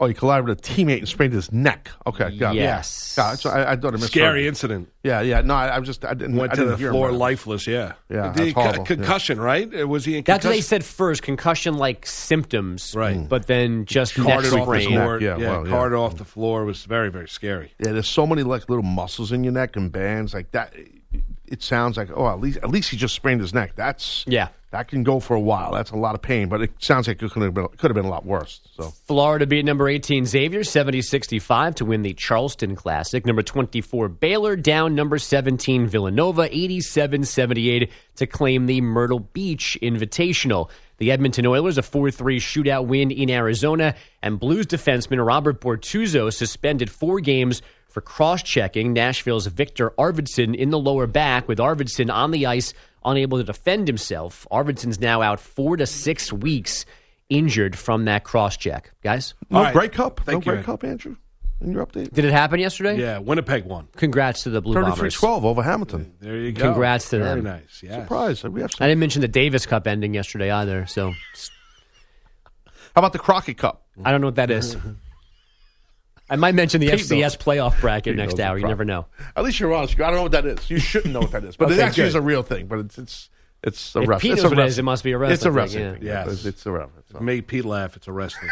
[0.00, 1.88] Oh, he collided with a teammate and sprained his neck.
[2.04, 2.58] Okay, got it.
[2.58, 3.14] Yes.
[3.14, 3.36] Got it.
[3.40, 4.48] So I, I thought it misheard Scary you.
[4.48, 4.90] incident.
[5.04, 5.40] Yeah, yeah.
[5.40, 6.36] No, I, I just I didn't.
[6.36, 7.66] Went I to didn't the floor lifeless.
[7.68, 7.92] Yeah.
[8.10, 8.84] Yeah, The that's horrible.
[8.84, 9.72] concussion, right?
[9.82, 12.92] Uh, Was he in That's what they said first, concussion like symptoms.
[12.96, 13.26] Right.
[13.26, 14.88] But then just neck Carted off the sprain.
[14.90, 15.20] floor.
[15.20, 15.70] Yeah, Yeah, well, yeah.
[15.70, 16.64] carted off the floor.
[16.64, 17.72] Was very, very scary.
[17.78, 20.74] Yeah, there's so many like little muscles in your neck and bands like that.
[21.46, 23.72] It sounds like oh, at least at least he just sprained his neck.
[23.76, 24.48] That's Yeah.
[24.70, 25.72] that can go for a while.
[25.72, 27.94] That's a lot of pain, but it sounds like it could have been could have
[27.94, 28.60] been a lot worse.
[28.76, 33.24] So Florida beat number 18 Xavier 70 65 to win the Charleston Classic.
[33.26, 40.70] Number 24 Baylor down number 17 Villanova 87 78 to claim the Myrtle Beach Invitational.
[40.98, 46.32] The Edmonton Oilers a 4 3 shootout win in Arizona, and Blues defenseman Robert Bortuzzo
[46.32, 47.62] suspended four games
[47.94, 52.74] for cross checking Nashville's Viktor Arvidsson in the lower back, with Arvidsson on the ice
[53.04, 54.46] unable to defend himself.
[54.50, 56.84] Arvidsson's now out four to six weeks
[57.28, 58.90] injured from that cross check.
[59.02, 59.72] Guys, no All right.
[59.72, 61.16] Grey Cup, Thank no you, Grey Cup, Andrew.
[61.60, 62.98] In your update, did it happen yesterday?
[62.98, 63.86] Yeah, Winnipeg won.
[63.96, 65.14] Congrats to the Blue Bombers.
[65.16, 66.12] 33-12 over Hamilton.
[66.18, 66.64] There you go.
[66.64, 67.44] Congrats to very them.
[67.44, 67.80] nice.
[67.80, 68.02] Yeah.
[68.02, 68.42] Surprise!
[68.42, 73.20] We have I didn't mention the Davis Cup ending yesterday either, so How about the
[73.20, 73.86] Crockett Cup?
[74.04, 74.76] I don't know what that is.
[76.30, 77.36] I might mention the Pete FCS knows.
[77.36, 78.58] playoff bracket Pete next hour.
[78.58, 79.06] You never know.
[79.36, 79.94] At least you're honest.
[79.94, 80.70] I don't know what that is.
[80.70, 82.08] You shouldn't know what that is, but it actually good.
[82.08, 82.66] is a real thing.
[82.66, 83.30] But it's it's
[83.62, 84.20] it's a If wrestling.
[84.20, 85.34] Pete it's knows a what it is, it must be a wrestling.
[85.34, 86.08] It's a wrestling wrestling thing, thing.
[86.08, 86.30] yeah.
[86.30, 87.02] It's, it's a wrestling.
[87.12, 87.20] So.
[87.20, 87.96] Made Pete laugh.
[87.96, 88.50] It's a wrestling.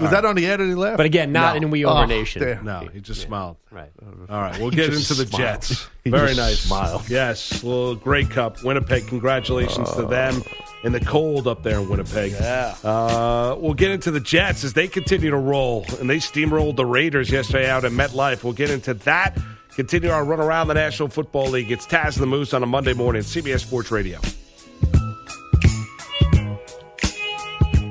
[0.00, 0.56] Was that on the air?
[0.56, 0.96] Did he laugh?
[0.96, 2.42] But again, not in We Over Oh, Nation.
[2.42, 2.64] damn.
[2.64, 3.56] No, he just smiled.
[3.70, 3.90] Right.
[4.28, 5.30] All right, we'll He get into the smiled.
[5.32, 5.86] Jets.
[6.04, 6.58] He Very just nice.
[6.60, 7.02] smiled.
[7.10, 8.64] Yes, well, Grey Cup.
[8.64, 10.42] Winnipeg, congratulations to them
[10.82, 12.32] in the cold up there in Winnipeg.
[12.32, 12.74] Yeah.
[12.82, 16.86] Uh, we'll get into the Jets as they continue to roll, and they steamrolled the
[16.86, 18.42] Raiders yesterday out at MetLife.
[18.44, 19.36] We'll get into that.
[19.76, 21.70] Continue our run around the National Football League.
[21.70, 24.18] It's Taz and the Moose on a Monday morning, CBS Sports Radio.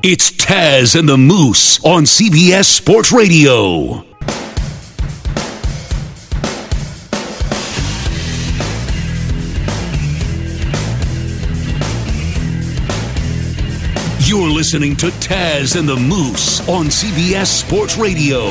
[0.02, 4.04] It's Taz and the Moose on CBS Sports Radio.
[14.26, 18.48] You're listening to Taz and the Moose on CBS Sports Radio.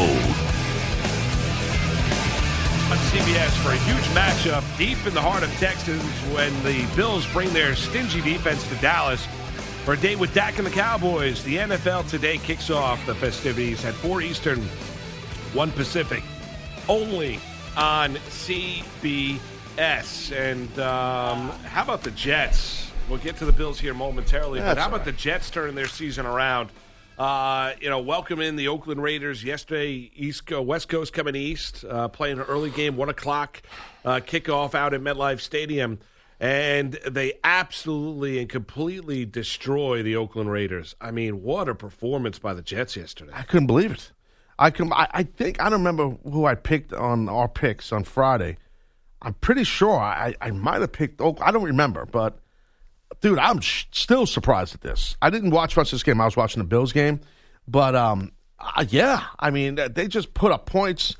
[2.88, 6.00] on CBS for a huge matchup deep in the heart of Texas
[6.32, 9.26] when the Bills bring their stingy defense to Dallas
[9.88, 11.42] for a date with Dak and the Cowboys.
[11.44, 16.22] The NFL today kicks off the festivities at 4 Eastern, 1 Pacific,
[16.90, 17.40] only
[17.74, 19.40] on CBS.
[20.36, 22.90] And um, how about the Jets?
[23.08, 26.26] We'll get to the Bills here momentarily, but how about the Jets turning their season
[26.26, 26.68] around?
[27.18, 30.10] Uh, you know, welcome in the Oakland Raiders yesterday.
[30.14, 33.62] East Coast, West Coast coming east, uh, playing an early game, one o'clock
[34.04, 35.98] uh, kickoff out at MetLife Stadium,
[36.40, 40.94] and they absolutely and completely destroy the Oakland Raiders.
[41.00, 43.32] I mean, what a performance by the Jets yesterday!
[43.34, 44.12] I couldn't believe it.
[44.58, 44.92] I can.
[44.92, 48.56] I, I think I don't remember who I picked on our picks on Friday.
[49.20, 51.20] I'm pretty sure I, I might have picked.
[51.20, 51.38] Oak.
[51.40, 52.38] I don't remember, but
[53.20, 55.16] dude, I'm sh- still surprised at this.
[55.20, 56.20] I didn't watch much this game.
[56.20, 57.20] I was watching the Bills game,
[57.66, 61.16] but um, uh, yeah, I mean they just put up points.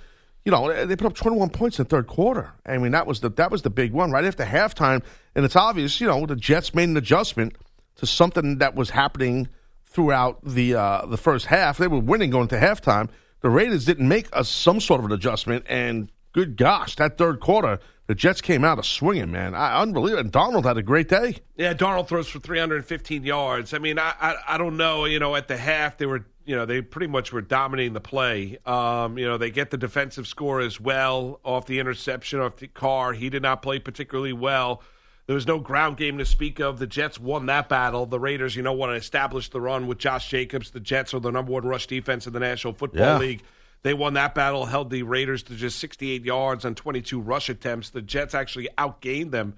[0.48, 2.50] You know, they put up 21 points in the third quarter.
[2.64, 5.56] I mean that was the that was the big one right after halftime, and it's
[5.56, 6.00] obvious.
[6.00, 7.54] You know, the Jets made an adjustment
[7.96, 9.48] to something that was happening
[9.84, 11.76] throughout the uh, the first half.
[11.76, 13.10] They were winning going to halftime.
[13.42, 17.40] The Raiders didn't make a, some sort of an adjustment, and good gosh, that third
[17.40, 19.54] quarter, the Jets came out a swinging, man.
[19.54, 20.20] I, unbelievable.
[20.20, 21.36] And Darnold had a great day.
[21.58, 23.74] Yeah, Darnold throws for 315 yards.
[23.74, 25.04] I mean, I, I I don't know.
[25.04, 28.00] You know, at the half they were you know they pretty much were dominating the
[28.00, 28.58] play.
[28.64, 32.68] Um, you know, they get the defensive score as well off the interception off the
[32.68, 33.12] Carr.
[33.12, 34.82] He did not play particularly well.
[35.26, 36.78] There was no ground game to speak of.
[36.78, 38.06] The Jets won that battle.
[38.06, 40.70] The Raiders, you know, want to establish the run with Josh Jacobs.
[40.70, 43.18] The Jets are the number one rush defense in the National Football Yeah.
[43.18, 43.42] League.
[43.82, 47.90] They won that battle, held the Raiders to just 68 yards on 22 rush attempts.
[47.90, 49.54] The Jets actually outgained them.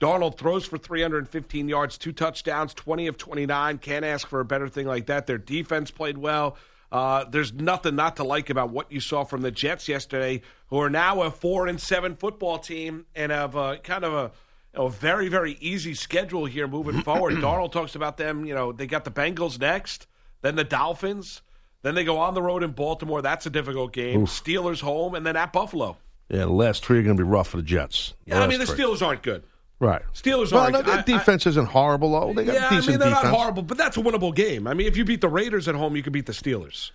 [0.00, 3.78] Darnold throws for 315 yards, two touchdowns, 20 of 29.
[3.78, 5.26] Can't ask for a better thing like that.
[5.26, 6.56] Their defense played well.
[6.90, 10.78] Uh, there's nothing not to like about what you saw from the Jets yesterday, who
[10.78, 14.30] are now a four and seven football team and have a, kind of a,
[14.80, 17.34] a very very easy schedule here moving forward.
[17.34, 18.44] Darnold talks about them.
[18.44, 20.06] You know, they got the Bengals next,
[20.42, 21.42] then the Dolphins,
[21.82, 23.22] then they go on the road in Baltimore.
[23.22, 24.26] That's a difficult game.
[24.26, 25.96] Steelers home, and then at Buffalo.
[26.28, 28.14] Yeah, the last three are going to be rough for the Jets.
[28.24, 28.78] Yeah, I mean the three.
[28.78, 29.42] Steelers aren't good.
[29.84, 30.02] Right.
[30.14, 30.72] Steelers Well, aren't.
[30.74, 32.32] no, their I- I- defense isn't horrible, though.
[32.32, 33.24] They got yeah, decent I mean they're defense.
[33.24, 34.66] not horrible, but that's a winnable game.
[34.66, 36.90] I mean, if you beat the Raiders at home, you can beat the Steelers.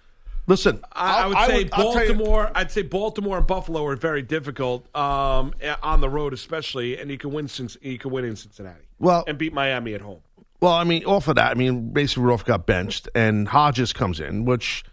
[0.48, 2.52] Listen, I, I would say would- tell you- Baltimore.
[2.56, 7.18] I'd say Baltimore and Buffalo are very difficult um, on the road, especially, and you
[7.20, 8.86] can win since you can win in Cincinnati.
[8.98, 10.22] Well- and beat Miami at home.
[10.62, 14.20] Well, I mean, off of that, I mean, basically Rudolph got benched, and Hodges comes
[14.20, 14.84] in, which,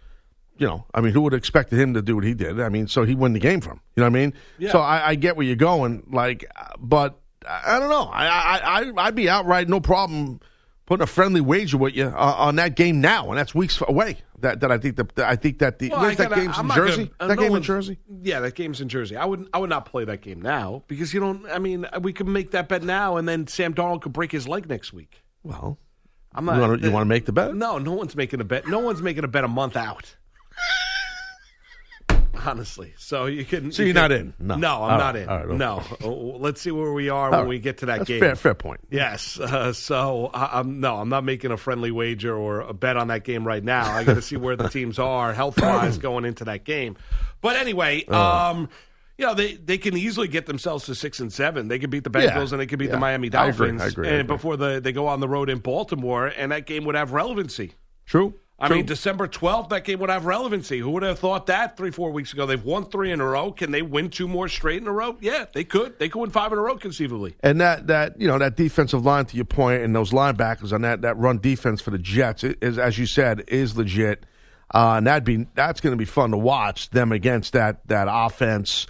[0.57, 2.61] you know, I mean, who would have expected him to do what he did?
[2.61, 3.81] I mean, so he won the game from.
[3.95, 4.33] You know what I mean?
[4.59, 4.71] Yeah.
[4.71, 6.45] So I, I get where you're going, like,
[6.79, 8.03] but I, I don't know.
[8.03, 10.39] I, I, I, I'd be outright no problem
[10.85, 14.17] putting a friendly wager with you uh, on that game now, and that's weeks away.
[14.39, 16.57] That that I think the, I think that the Well, where's I that gotta- game's
[16.59, 16.95] I'm in Jersey.
[17.05, 17.97] gonna- uh, that no game in Jersey.
[18.21, 19.17] Yeah, that game's in Jersey.
[19.17, 21.45] I would I would not play that game now because you don't.
[21.47, 24.47] I mean, we could make that bet now, and then Sam Darnold could break his
[24.47, 25.23] leg next week.
[25.43, 25.79] Well,
[26.35, 26.81] I'm not.
[26.83, 27.55] you wanna make the bet?
[27.55, 28.67] No, no one's making a bet.
[28.67, 30.15] No one's making a bet a month out.
[32.45, 33.71] Honestly, so you can.
[33.71, 34.33] So you you're can- not in?
[34.39, 34.55] No.
[34.55, 35.29] no, I'm All not right, in.
[35.29, 37.47] all right, no, Oh, let's see where we are All when right.
[37.47, 38.19] we get to that That's game.
[38.19, 38.81] fair- fair point.
[38.91, 39.39] Yes.
[39.39, 43.07] Uh, so I, I'm no, I'm not making a friendly wager or a bet on
[43.07, 43.91] that game right now.
[43.91, 46.95] I got to see where the teams are health wise going into that game.
[47.41, 48.13] But anyway, Oh.
[48.21, 48.69] um,
[49.17, 51.67] you know they they can easily get themselves to six and seven.
[51.69, 52.41] They could beat the Bengals Yeah.
[52.51, 52.91] and they could beat Yeah.
[52.91, 53.67] the Miami I agree.
[53.69, 53.81] Dolphins.
[53.81, 54.07] I agree.
[54.07, 54.35] I And agree.
[54.35, 57.73] before the, they go on the road in Baltimore, and that game would have relevancy.
[58.05, 58.35] True.
[58.59, 58.77] I True.
[58.77, 60.79] mean, December 12th, that game would have relevancy.
[60.79, 62.47] Who would have thought that three, four weeks ago?
[62.47, 63.51] They've won three in a row.
[63.51, 65.15] Can they win two more straight in a row?
[65.21, 65.99] Yeah, they could.
[65.99, 67.35] They could win five in a row conceivably.
[67.43, 70.81] And that that you know that defensive line to your point, and those linebackers on
[70.81, 74.25] that that run defense for the Jets is, as you said, is legit.
[74.73, 78.07] Uh, and that'd be that's going to be fun to watch them against that that
[78.09, 78.87] offense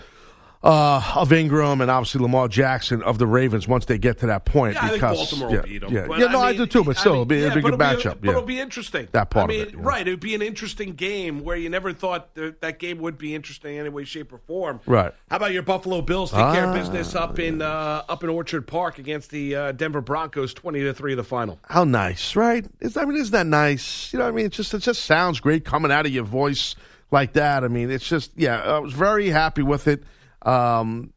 [0.68, 4.44] uh, of Ingram and obviously Lamar Jackson of the Ravens once they get to that
[4.44, 4.74] point.
[4.74, 5.94] Yeah, I think because Baltimore yeah, will beat them.
[5.94, 6.84] yeah, yeah, no, I, mean, do too.
[6.84, 8.00] But still, I it'll be, mean, it'll be a good matchup.
[8.00, 8.32] It'll be, but yeah.
[8.32, 9.08] it'll be interesting.
[9.14, 9.88] That part I of mean, it, yeah.
[9.88, 10.06] right?
[10.06, 13.34] It would be an interesting game where you never thought that, that game would be
[13.34, 14.82] interesting in any way, shape, or form.
[14.86, 15.14] Right.
[15.30, 18.30] How about your Buffalo Bills take care of Ah, business up in uh, up in
[18.30, 21.60] Orchard Park against the uh, Denver Broncos, twenty to three, the final.
[21.64, 22.66] How nice, right?
[22.82, 24.12] It's, I mean, isn't that nice?
[24.12, 26.26] You know, what I mean, it just it just sounds great coming out of your
[26.26, 26.76] voice
[27.10, 27.64] like that.
[27.64, 30.04] I mean, it's just yeah, I was very happy with it.
[30.42, 31.14] Um,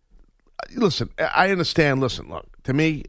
[0.74, 2.00] listen, I understand.
[2.00, 3.04] Listen, look to me,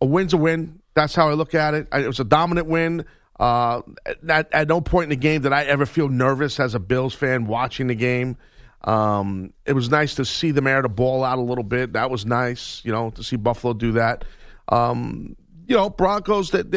[0.00, 0.80] a win's a win.
[0.94, 1.88] That's how I look at it.
[1.92, 3.04] It was a dominant win.
[3.40, 3.82] Uh,
[4.28, 7.14] at, at no point in the game did I ever feel nervous as a Bills
[7.14, 8.36] fan watching the game.
[8.84, 11.94] Um, it was nice to see them air the ball out a little bit.
[11.94, 14.24] That was nice, you know, to see Buffalo do that.
[14.68, 15.36] Um,
[15.66, 16.50] you know, Broncos.
[16.50, 16.70] That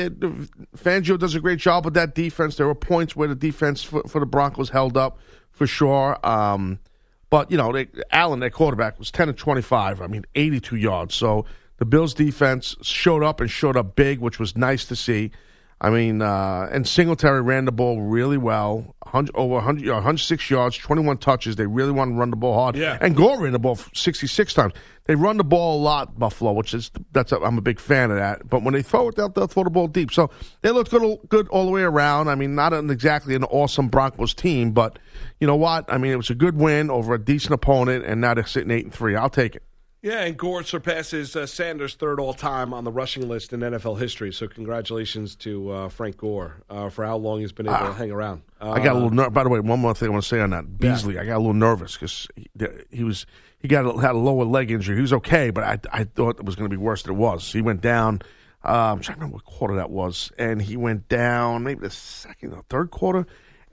[0.78, 2.56] Fangio does a great job with that defense.
[2.56, 5.20] There were points where the defense for, for the Broncos held up
[5.52, 6.18] for sure.
[6.26, 6.80] Um,
[7.36, 10.00] but you know, they, Allen, their quarterback, was ten to twenty-five.
[10.00, 11.16] I mean, eighty-two yards.
[11.16, 11.44] So
[11.80, 15.32] the Bills' defense showed up and showed up big, which was nice to see.
[15.82, 18.96] I mean, uh, and Singletary ran the ball really well.
[19.02, 21.58] 100, over 100, 106 yards, 21 touches.
[21.58, 22.76] They really want to run the ball hard.
[22.76, 22.98] Yeah.
[23.02, 24.74] And Gore ran the ball 66 times.
[25.04, 28.10] They run the ball a lot, Buffalo, which is that's a, I'm a big fan
[28.10, 28.50] of that.
[28.50, 30.12] But when they throw it, they'll, they'll throw the ball deep.
[30.12, 32.30] So they looked good, good all the way around.
[32.30, 34.98] I mean, not an, exactly an awesome Broncos team, but
[35.40, 35.86] you know what?
[35.92, 38.72] I mean, it was a good win over a decent opponent, and now they're sitting
[38.72, 39.16] eight and three.
[39.16, 39.64] I'll take it.
[40.06, 43.98] Yeah, and Gore surpasses uh, Sanders' third all time on the rushing list in NFL
[44.00, 44.32] history.
[44.32, 48.12] So, congratulations to uh, Frank Gore uh, for how long he's been able to hang
[48.12, 48.44] around.
[48.62, 49.10] I got a Uh, little.
[49.10, 51.18] Ner- by the way, one more thing I want to say on that Beasley.
[51.18, 52.46] I got a little nervous because he,
[52.92, 53.26] he was
[53.58, 54.96] he got a, had a lower leg injury.
[54.96, 57.18] He was okay, but I I thought it was going to be worse than it
[57.18, 57.52] was.
[57.52, 58.22] He went down.
[58.64, 61.90] Um, I'm trying to remember what quarter that was, and he went down maybe the
[61.90, 63.26] second or third quarter,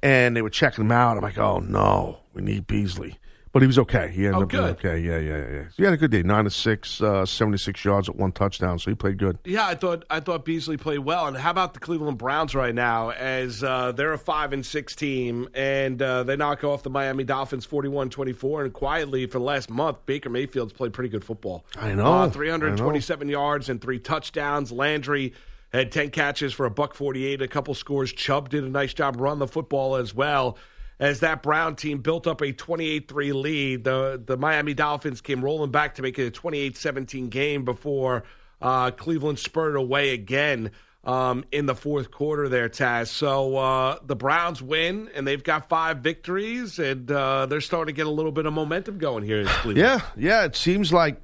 [0.02, 1.18] and they were checking him out.
[1.18, 3.18] I'm like, oh no, we need Beasley.
[3.52, 4.08] But he was okay.
[4.10, 4.70] He ended Oh, up being good.
[4.78, 4.98] okay.
[4.98, 5.64] Yeah, yeah, yeah.
[5.76, 6.22] He had a good day.
[6.22, 8.78] Nine to six, uh, 76 yards at one touchdown.
[8.78, 9.38] So he played good.
[9.44, 11.26] Yeah, I thought I thought Beasley played well.
[11.26, 13.10] And how about the Cleveland Browns right now?
[13.10, 17.24] As uh, they're a five and six team, and uh, they knock off the Miami
[17.24, 18.64] Dolphins 41-24.
[18.64, 21.66] And quietly for the last month, Baker Mayfield's played pretty good football.
[21.76, 22.06] I know.
[22.06, 22.30] uh, I know.
[22.30, 24.72] 327 yards and three touchdowns.
[24.72, 25.34] Landry
[25.74, 28.12] had 10 catches for a buck 48, a couple scores.
[28.14, 30.56] Chubb did a nice job run the football as well.
[31.02, 35.72] As that Brown team built up a 28-3 lead, the the Miami Dolphins came rolling
[35.72, 38.22] back to make it a 28-17 game before
[38.60, 40.70] uh, Cleveland spurred away again
[41.02, 43.08] um, in the fourth quarter there, Taz.
[43.08, 47.96] So uh, the Browns win, and they've got five victories, and uh, they're starting to
[47.96, 49.44] get a little bit of momentum going here.
[49.64, 50.44] Yeah, yeah.
[50.44, 51.20] It seems like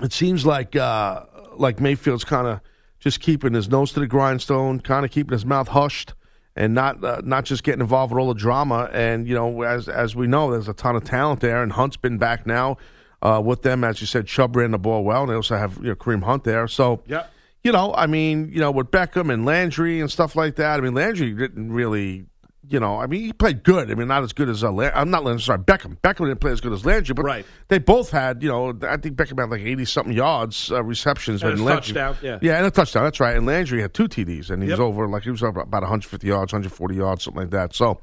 [0.00, 1.24] it seems like uh,
[1.56, 2.60] like Mayfield's kind of
[3.00, 6.14] just keeping his nose to the grindstone, kind of keeping his mouth hushed,
[6.56, 8.90] and not uh, not just getting involved with all the drama.
[8.92, 11.96] And you know, as as we know, there's a ton of talent there, and Hunt's
[11.96, 12.76] been back now
[13.22, 13.84] uh, with them.
[13.84, 16.22] As you said, Chubb ran the ball well, and they also have you know Kareem
[16.22, 16.68] Hunt there.
[16.68, 17.30] So Yep.
[17.64, 20.78] you know, I mean, you know, with Beckham and Landry and stuff like that.
[20.78, 22.26] I mean, Landry didn't really,
[22.68, 23.90] you know, I mean, he played good.
[23.90, 25.98] I mean, not as good as uh, Lan- I'm not Landry, sorry, Beckham.
[26.00, 27.44] Beckham didn't play as good as Landry, but Right.
[27.68, 31.42] they both had, you know, I think Beckham had like 80 something yards uh, receptions,
[31.42, 32.38] And but a Landry, touchdown, yeah.
[32.40, 33.04] yeah, and a touchdown.
[33.04, 33.36] That's right.
[33.36, 36.26] And Landry had two TDs, and he was over like he was over about 150
[36.26, 37.74] yards, 140 yards, something like that.
[37.74, 38.00] So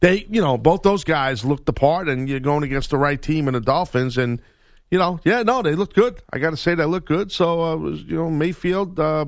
[0.00, 3.20] they, you know, both those guys looked the part, and you're going against the right
[3.20, 4.42] team in the Dolphins, and
[4.90, 6.20] you know, yeah, no, they looked good.
[6.32, 7.30] I got to say they looked good.
[7.30, 9.26] So uh, was, you know, Mayfield uh,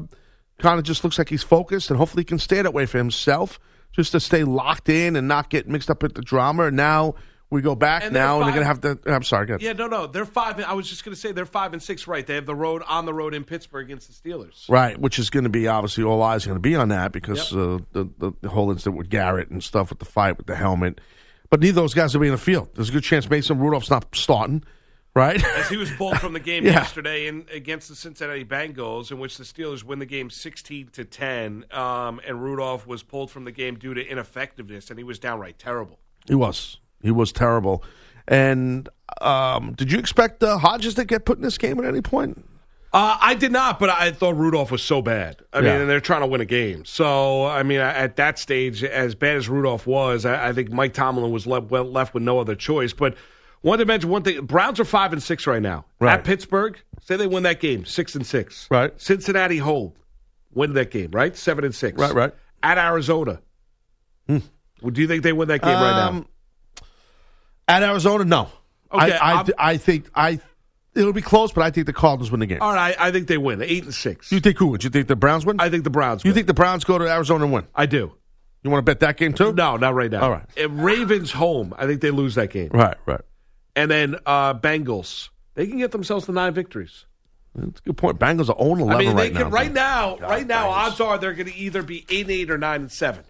[0.59, 2.99] kind of just looks like he's focused, and hopefully he can stay that way for
[2.99, 3.61] himself,
[3.93, 6.65] just to stay locked in and not get mixed up with the drama.
[6.65, 7.15] And now
[7.51, 9.13] we go back And they're now, and they're going to have to.
[9.13, 9.63] I'm sorry, go ahead.
[9.63, 10.59] Yeah, no, no, they're five.
[10.61, 12.27] I was just going to say they're five and six, right?
[12.27, 14.69] They have the road on the road in Pittsburgh against the Steelers.
[14.71, 17.13] Right, which is going to be obviously all eyes are going to be on that
[17.13, 20.47] because uh, the, the the whole incident with Garrett and stuff with the fight with
[20.47, 21.01] the helmet.
[21.51, 22.71] But neither of those guys will be in the field.
[22.75, 24.65] There's a good chance Mason Rudolph's not starting,
[25.15, 25.43] right?
[25.57, 26.73] As he was pulled from the game Yeah.
[26.73, 31.05] yesterday in, against the Cincinnati Bengals, in which the Steelers win the game sixteen to
[31.05, 35.19] ten, um, and Rudolph was pulled from the game due to ineffectiveness, and he was
[35.19, 35.99] downright terrible.
[36.27, 36.79] he was.
[37.03, 37.83] He was terrible.
[38.29, 38.89] And
[39.21, 42.45] um, did you expect uh, Hodges to get put in this game at any point?
[42.93, 45.43] Uh, I did not, but I thought Rudolph was so bad.
[45.53, 45.73] I Yeah.
[45.73, 46.85] mean, and they're trying to win a game.
[46.85, 50.93] So, I mean, at that stage, as bad as Rudolph was, I, I think Mike
[50.93, 52.93] Tomlin was left, well, left with no other choice.
[52.93, 53.17] But
[53.63, 56.15] wanted to mention one thing: Browns are five and six right now Right.
[56.15, 56.79] at Pittsburgh.
[57.03, 58.69] Say they win that game, six and six.
[58.71, 58.93] Right.
[59.01, 59.99] Cincinnati hold,
[60.55, 61.37] win that game, right?
[61.37, 61.99] Seven and six.
[61.99, 62.35] Right, right.
[62.63, 63.41] At Arizona,
[64.29, 64.41] well,
[64.93, 66.09] do you think they win that game right now?
[66.09, 66.27] Um,
[67.69, 68.49] At Arizona, no.
[68.93, 70.39] Okay, I, I, I'm- think I
[70.95, 72.59] it'll be close, but I think the Cardinals win the game.
[72.61, 74.31] All right, I think they win eight and six.
[74.31, 74.85] You think who wins?
[74.85, 75.57] You think the Browns win?
[75.61, 76.25] I think the Browns.
[76.25, 77.67] you think the Browns go to Arizona and win?
[77.75, 78.13] I do?
[78.63, 79.53] You want to bet that game too?
[79.53, 80.23] No, not right now.
[80.23, 80.45] All right.
[80.61, 81.75] Uh, Ravens home.
[81.77, 82.69] I think they lose that game.
[82.73, 83.23] Right, right.
[83.77, 85.29] And then uh, Bengals.
[85.55, 87.07] They can get themselves to nine victories.
[87.55, 88.19] That's a good point.
[88.19, 89.49] Bengals are 0 11 I mean, they right can now.
[89.51, 90.17] right now.
[90.17, 90.73] God, right now, Bengals.
[90.91, 93.25] odds are they're going to either be eight and eight or nine and seven.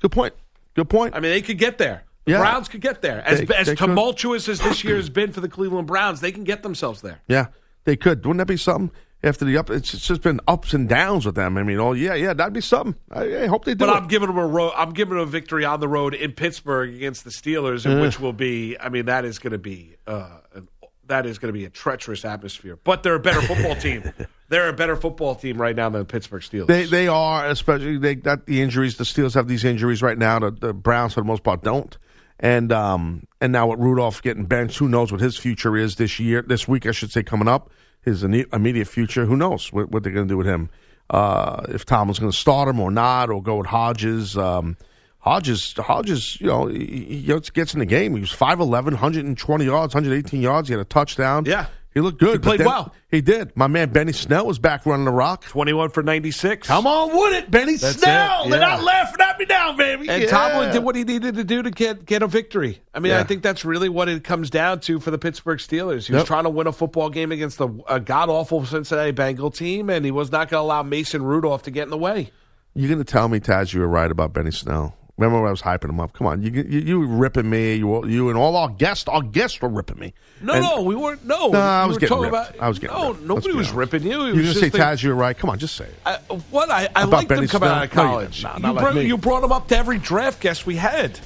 [0.00, 0.34] Good point.
[0.74, 1.14] Good point.
[1.14, 2.02] I mean, they could get there.
[2.26, 2.38] The Yeah.
[2.38, 3.22] Browns could get there.
[3.26, 3.86] As They- as they could.
[3.86, 7.20] tumultuous as this year has been for the Cleveland Browns, they can get themselves there.
[7.28, 7.46] yeah,
[7.84, 8.24] they could.
[8.26, 8.90] Wouldn't that be something?
[9.26, 11.58] After the up, it's, just been ups and downs with them.
[11.58, 12.94] I mean, oh yeah, yeah, that'd be something.
[13.10, 13.96] I, I hope they do But it.
[13.96, 16.94] I'm giving them a ro- I'm giving them a victory on the road in Pittsburgh
[16.94, 18.76] against the Steelers, in which will be.
[18.78, 19.96] I mean, that is going to be.
[20.06, 20.68] Uh, an,
[21.08, 22.78] that is going to be a treacherous atmosphere.
[22.82, 24.12] But they're a better football team.
[24.48, 26.66] They're a better football team right now than the Pittsburgh Steelers.
[26.66, 28.96] They they are especially they got the injuries.
[28.96, 30.38] The Steelers have these injuries right now.
[30.38, 31.96] The, the Browns for the most part don't.
[32.38, 36.20] And um and now with Rudolph getting benched, who knows what his future is this
[36.20, 37.70] year, this week I should say coming up,
[38.06, 39.26] his immediate future.
[39.26, 40.70] Who knows what, what they're going to do with him?
[41.10, 44.38] Uh, if Tomlin's going to start him or not, or go with Hodges.
[44.38, 44.78] Um,
[45.18, 48.14] Hodges, Hodges, you know, he, he gets gets in the game.
[48.14, 50.68] He was 5'11", 120 yards, 118 yards.
[50.68, 51.44] He had a touchdown.
[51.44, 51.66] Yeah.
[51.96, 52.32] He looked good.
[52.34, 52.92] He played then- well.
[53.10, 53.56] He did.
[53.56, 55.44] My man Benny Snell was back running the rock.
[55.46, 56.66] 21 for 96.
[56.68, 58.44] Come on with it, Benny That's Snell.
[58.44, 60.06] it, They're not laughing at me now, baby.
[60.10, 60.28] And Yeah.
[60.28, 62.82] Tomlin did what he needed to do to get get a victory.
[62.92, 66.06] I mean, I think that's really what it comes down to for the Pittsburgh Steelers.
[66.06, 66.26] He was Yep.
[66.26, 70.04] trying to win a football game against the, a god awful Cincinnati Bengal team, and
[70.04, 72.30] he was not going to allow Mason Rudolph to get in the way.
[72.74, 74.94] You're going to tell me, Taz, you were right about Benny Snell.
[75.18, 76.12] Remember when I was hyping him up?
[76.12, 77.74] Come on, you you, you were ripping me.
[77.76, 80.12] You you and all our guests, our guests were ripping me.
[80.42, 81.24] No, And- no, we weren't.
[81.24, 82.28] No, No, I was getting ripped.
[82.28, 82.60] about.
[82.60, 83.22] I was getting no, ripped.
[83.22, 83.74] nobody was honest.
[83.74, 84.26] ripping you.
[84.26, 85.36] You're was say, just Taz, you were right.
[85.36, 85.94] Come on, just say it.
[86.04, 86.16] I,
[86.50, 88.44] what I, I Benny him coming out of No, you college.
[88.44, 91.18] No, you, like brought, you brought him up to every draft guest we had.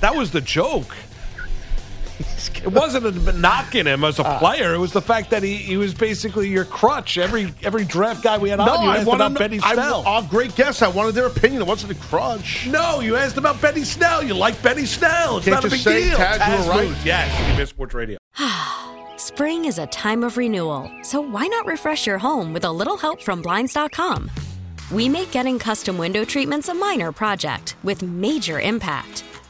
[0.00, 0.94] That was the joke.
[2.62, 4.38] It wasn't a knocking him as a Ah.
[4.38, 4.74] player.
[4.74, 7.18] It was the fact that he, he was basically your crutch.
[7.18, 10.02] Every every draft guy we had on, you I asked wanted about Benny I- Snell.
[10.06, 11.62] Our great guests, I wanted their opinion.
[11.62, 12.66] It wasn't a crutch.
[12.70, 14.22] no, you asked about Benny Snell.
[14.22, 15.38] You like Benny Snell.
[15.38, 16.18] It's Can't not a big say deal.
[16.18, 16.88] Taz, you were Taz right.
[16.88, 17.04] Moose.
[17.04, 18.18] Yes, CBS Sports Radio.
[19.16, 22.96] Spring is a time of renewal, so why not refresh your home with a little
[22.96, 24.30] help from Blinds.com?
[24.90, 29.24] We make getting custom window treatments a minor project with major impact.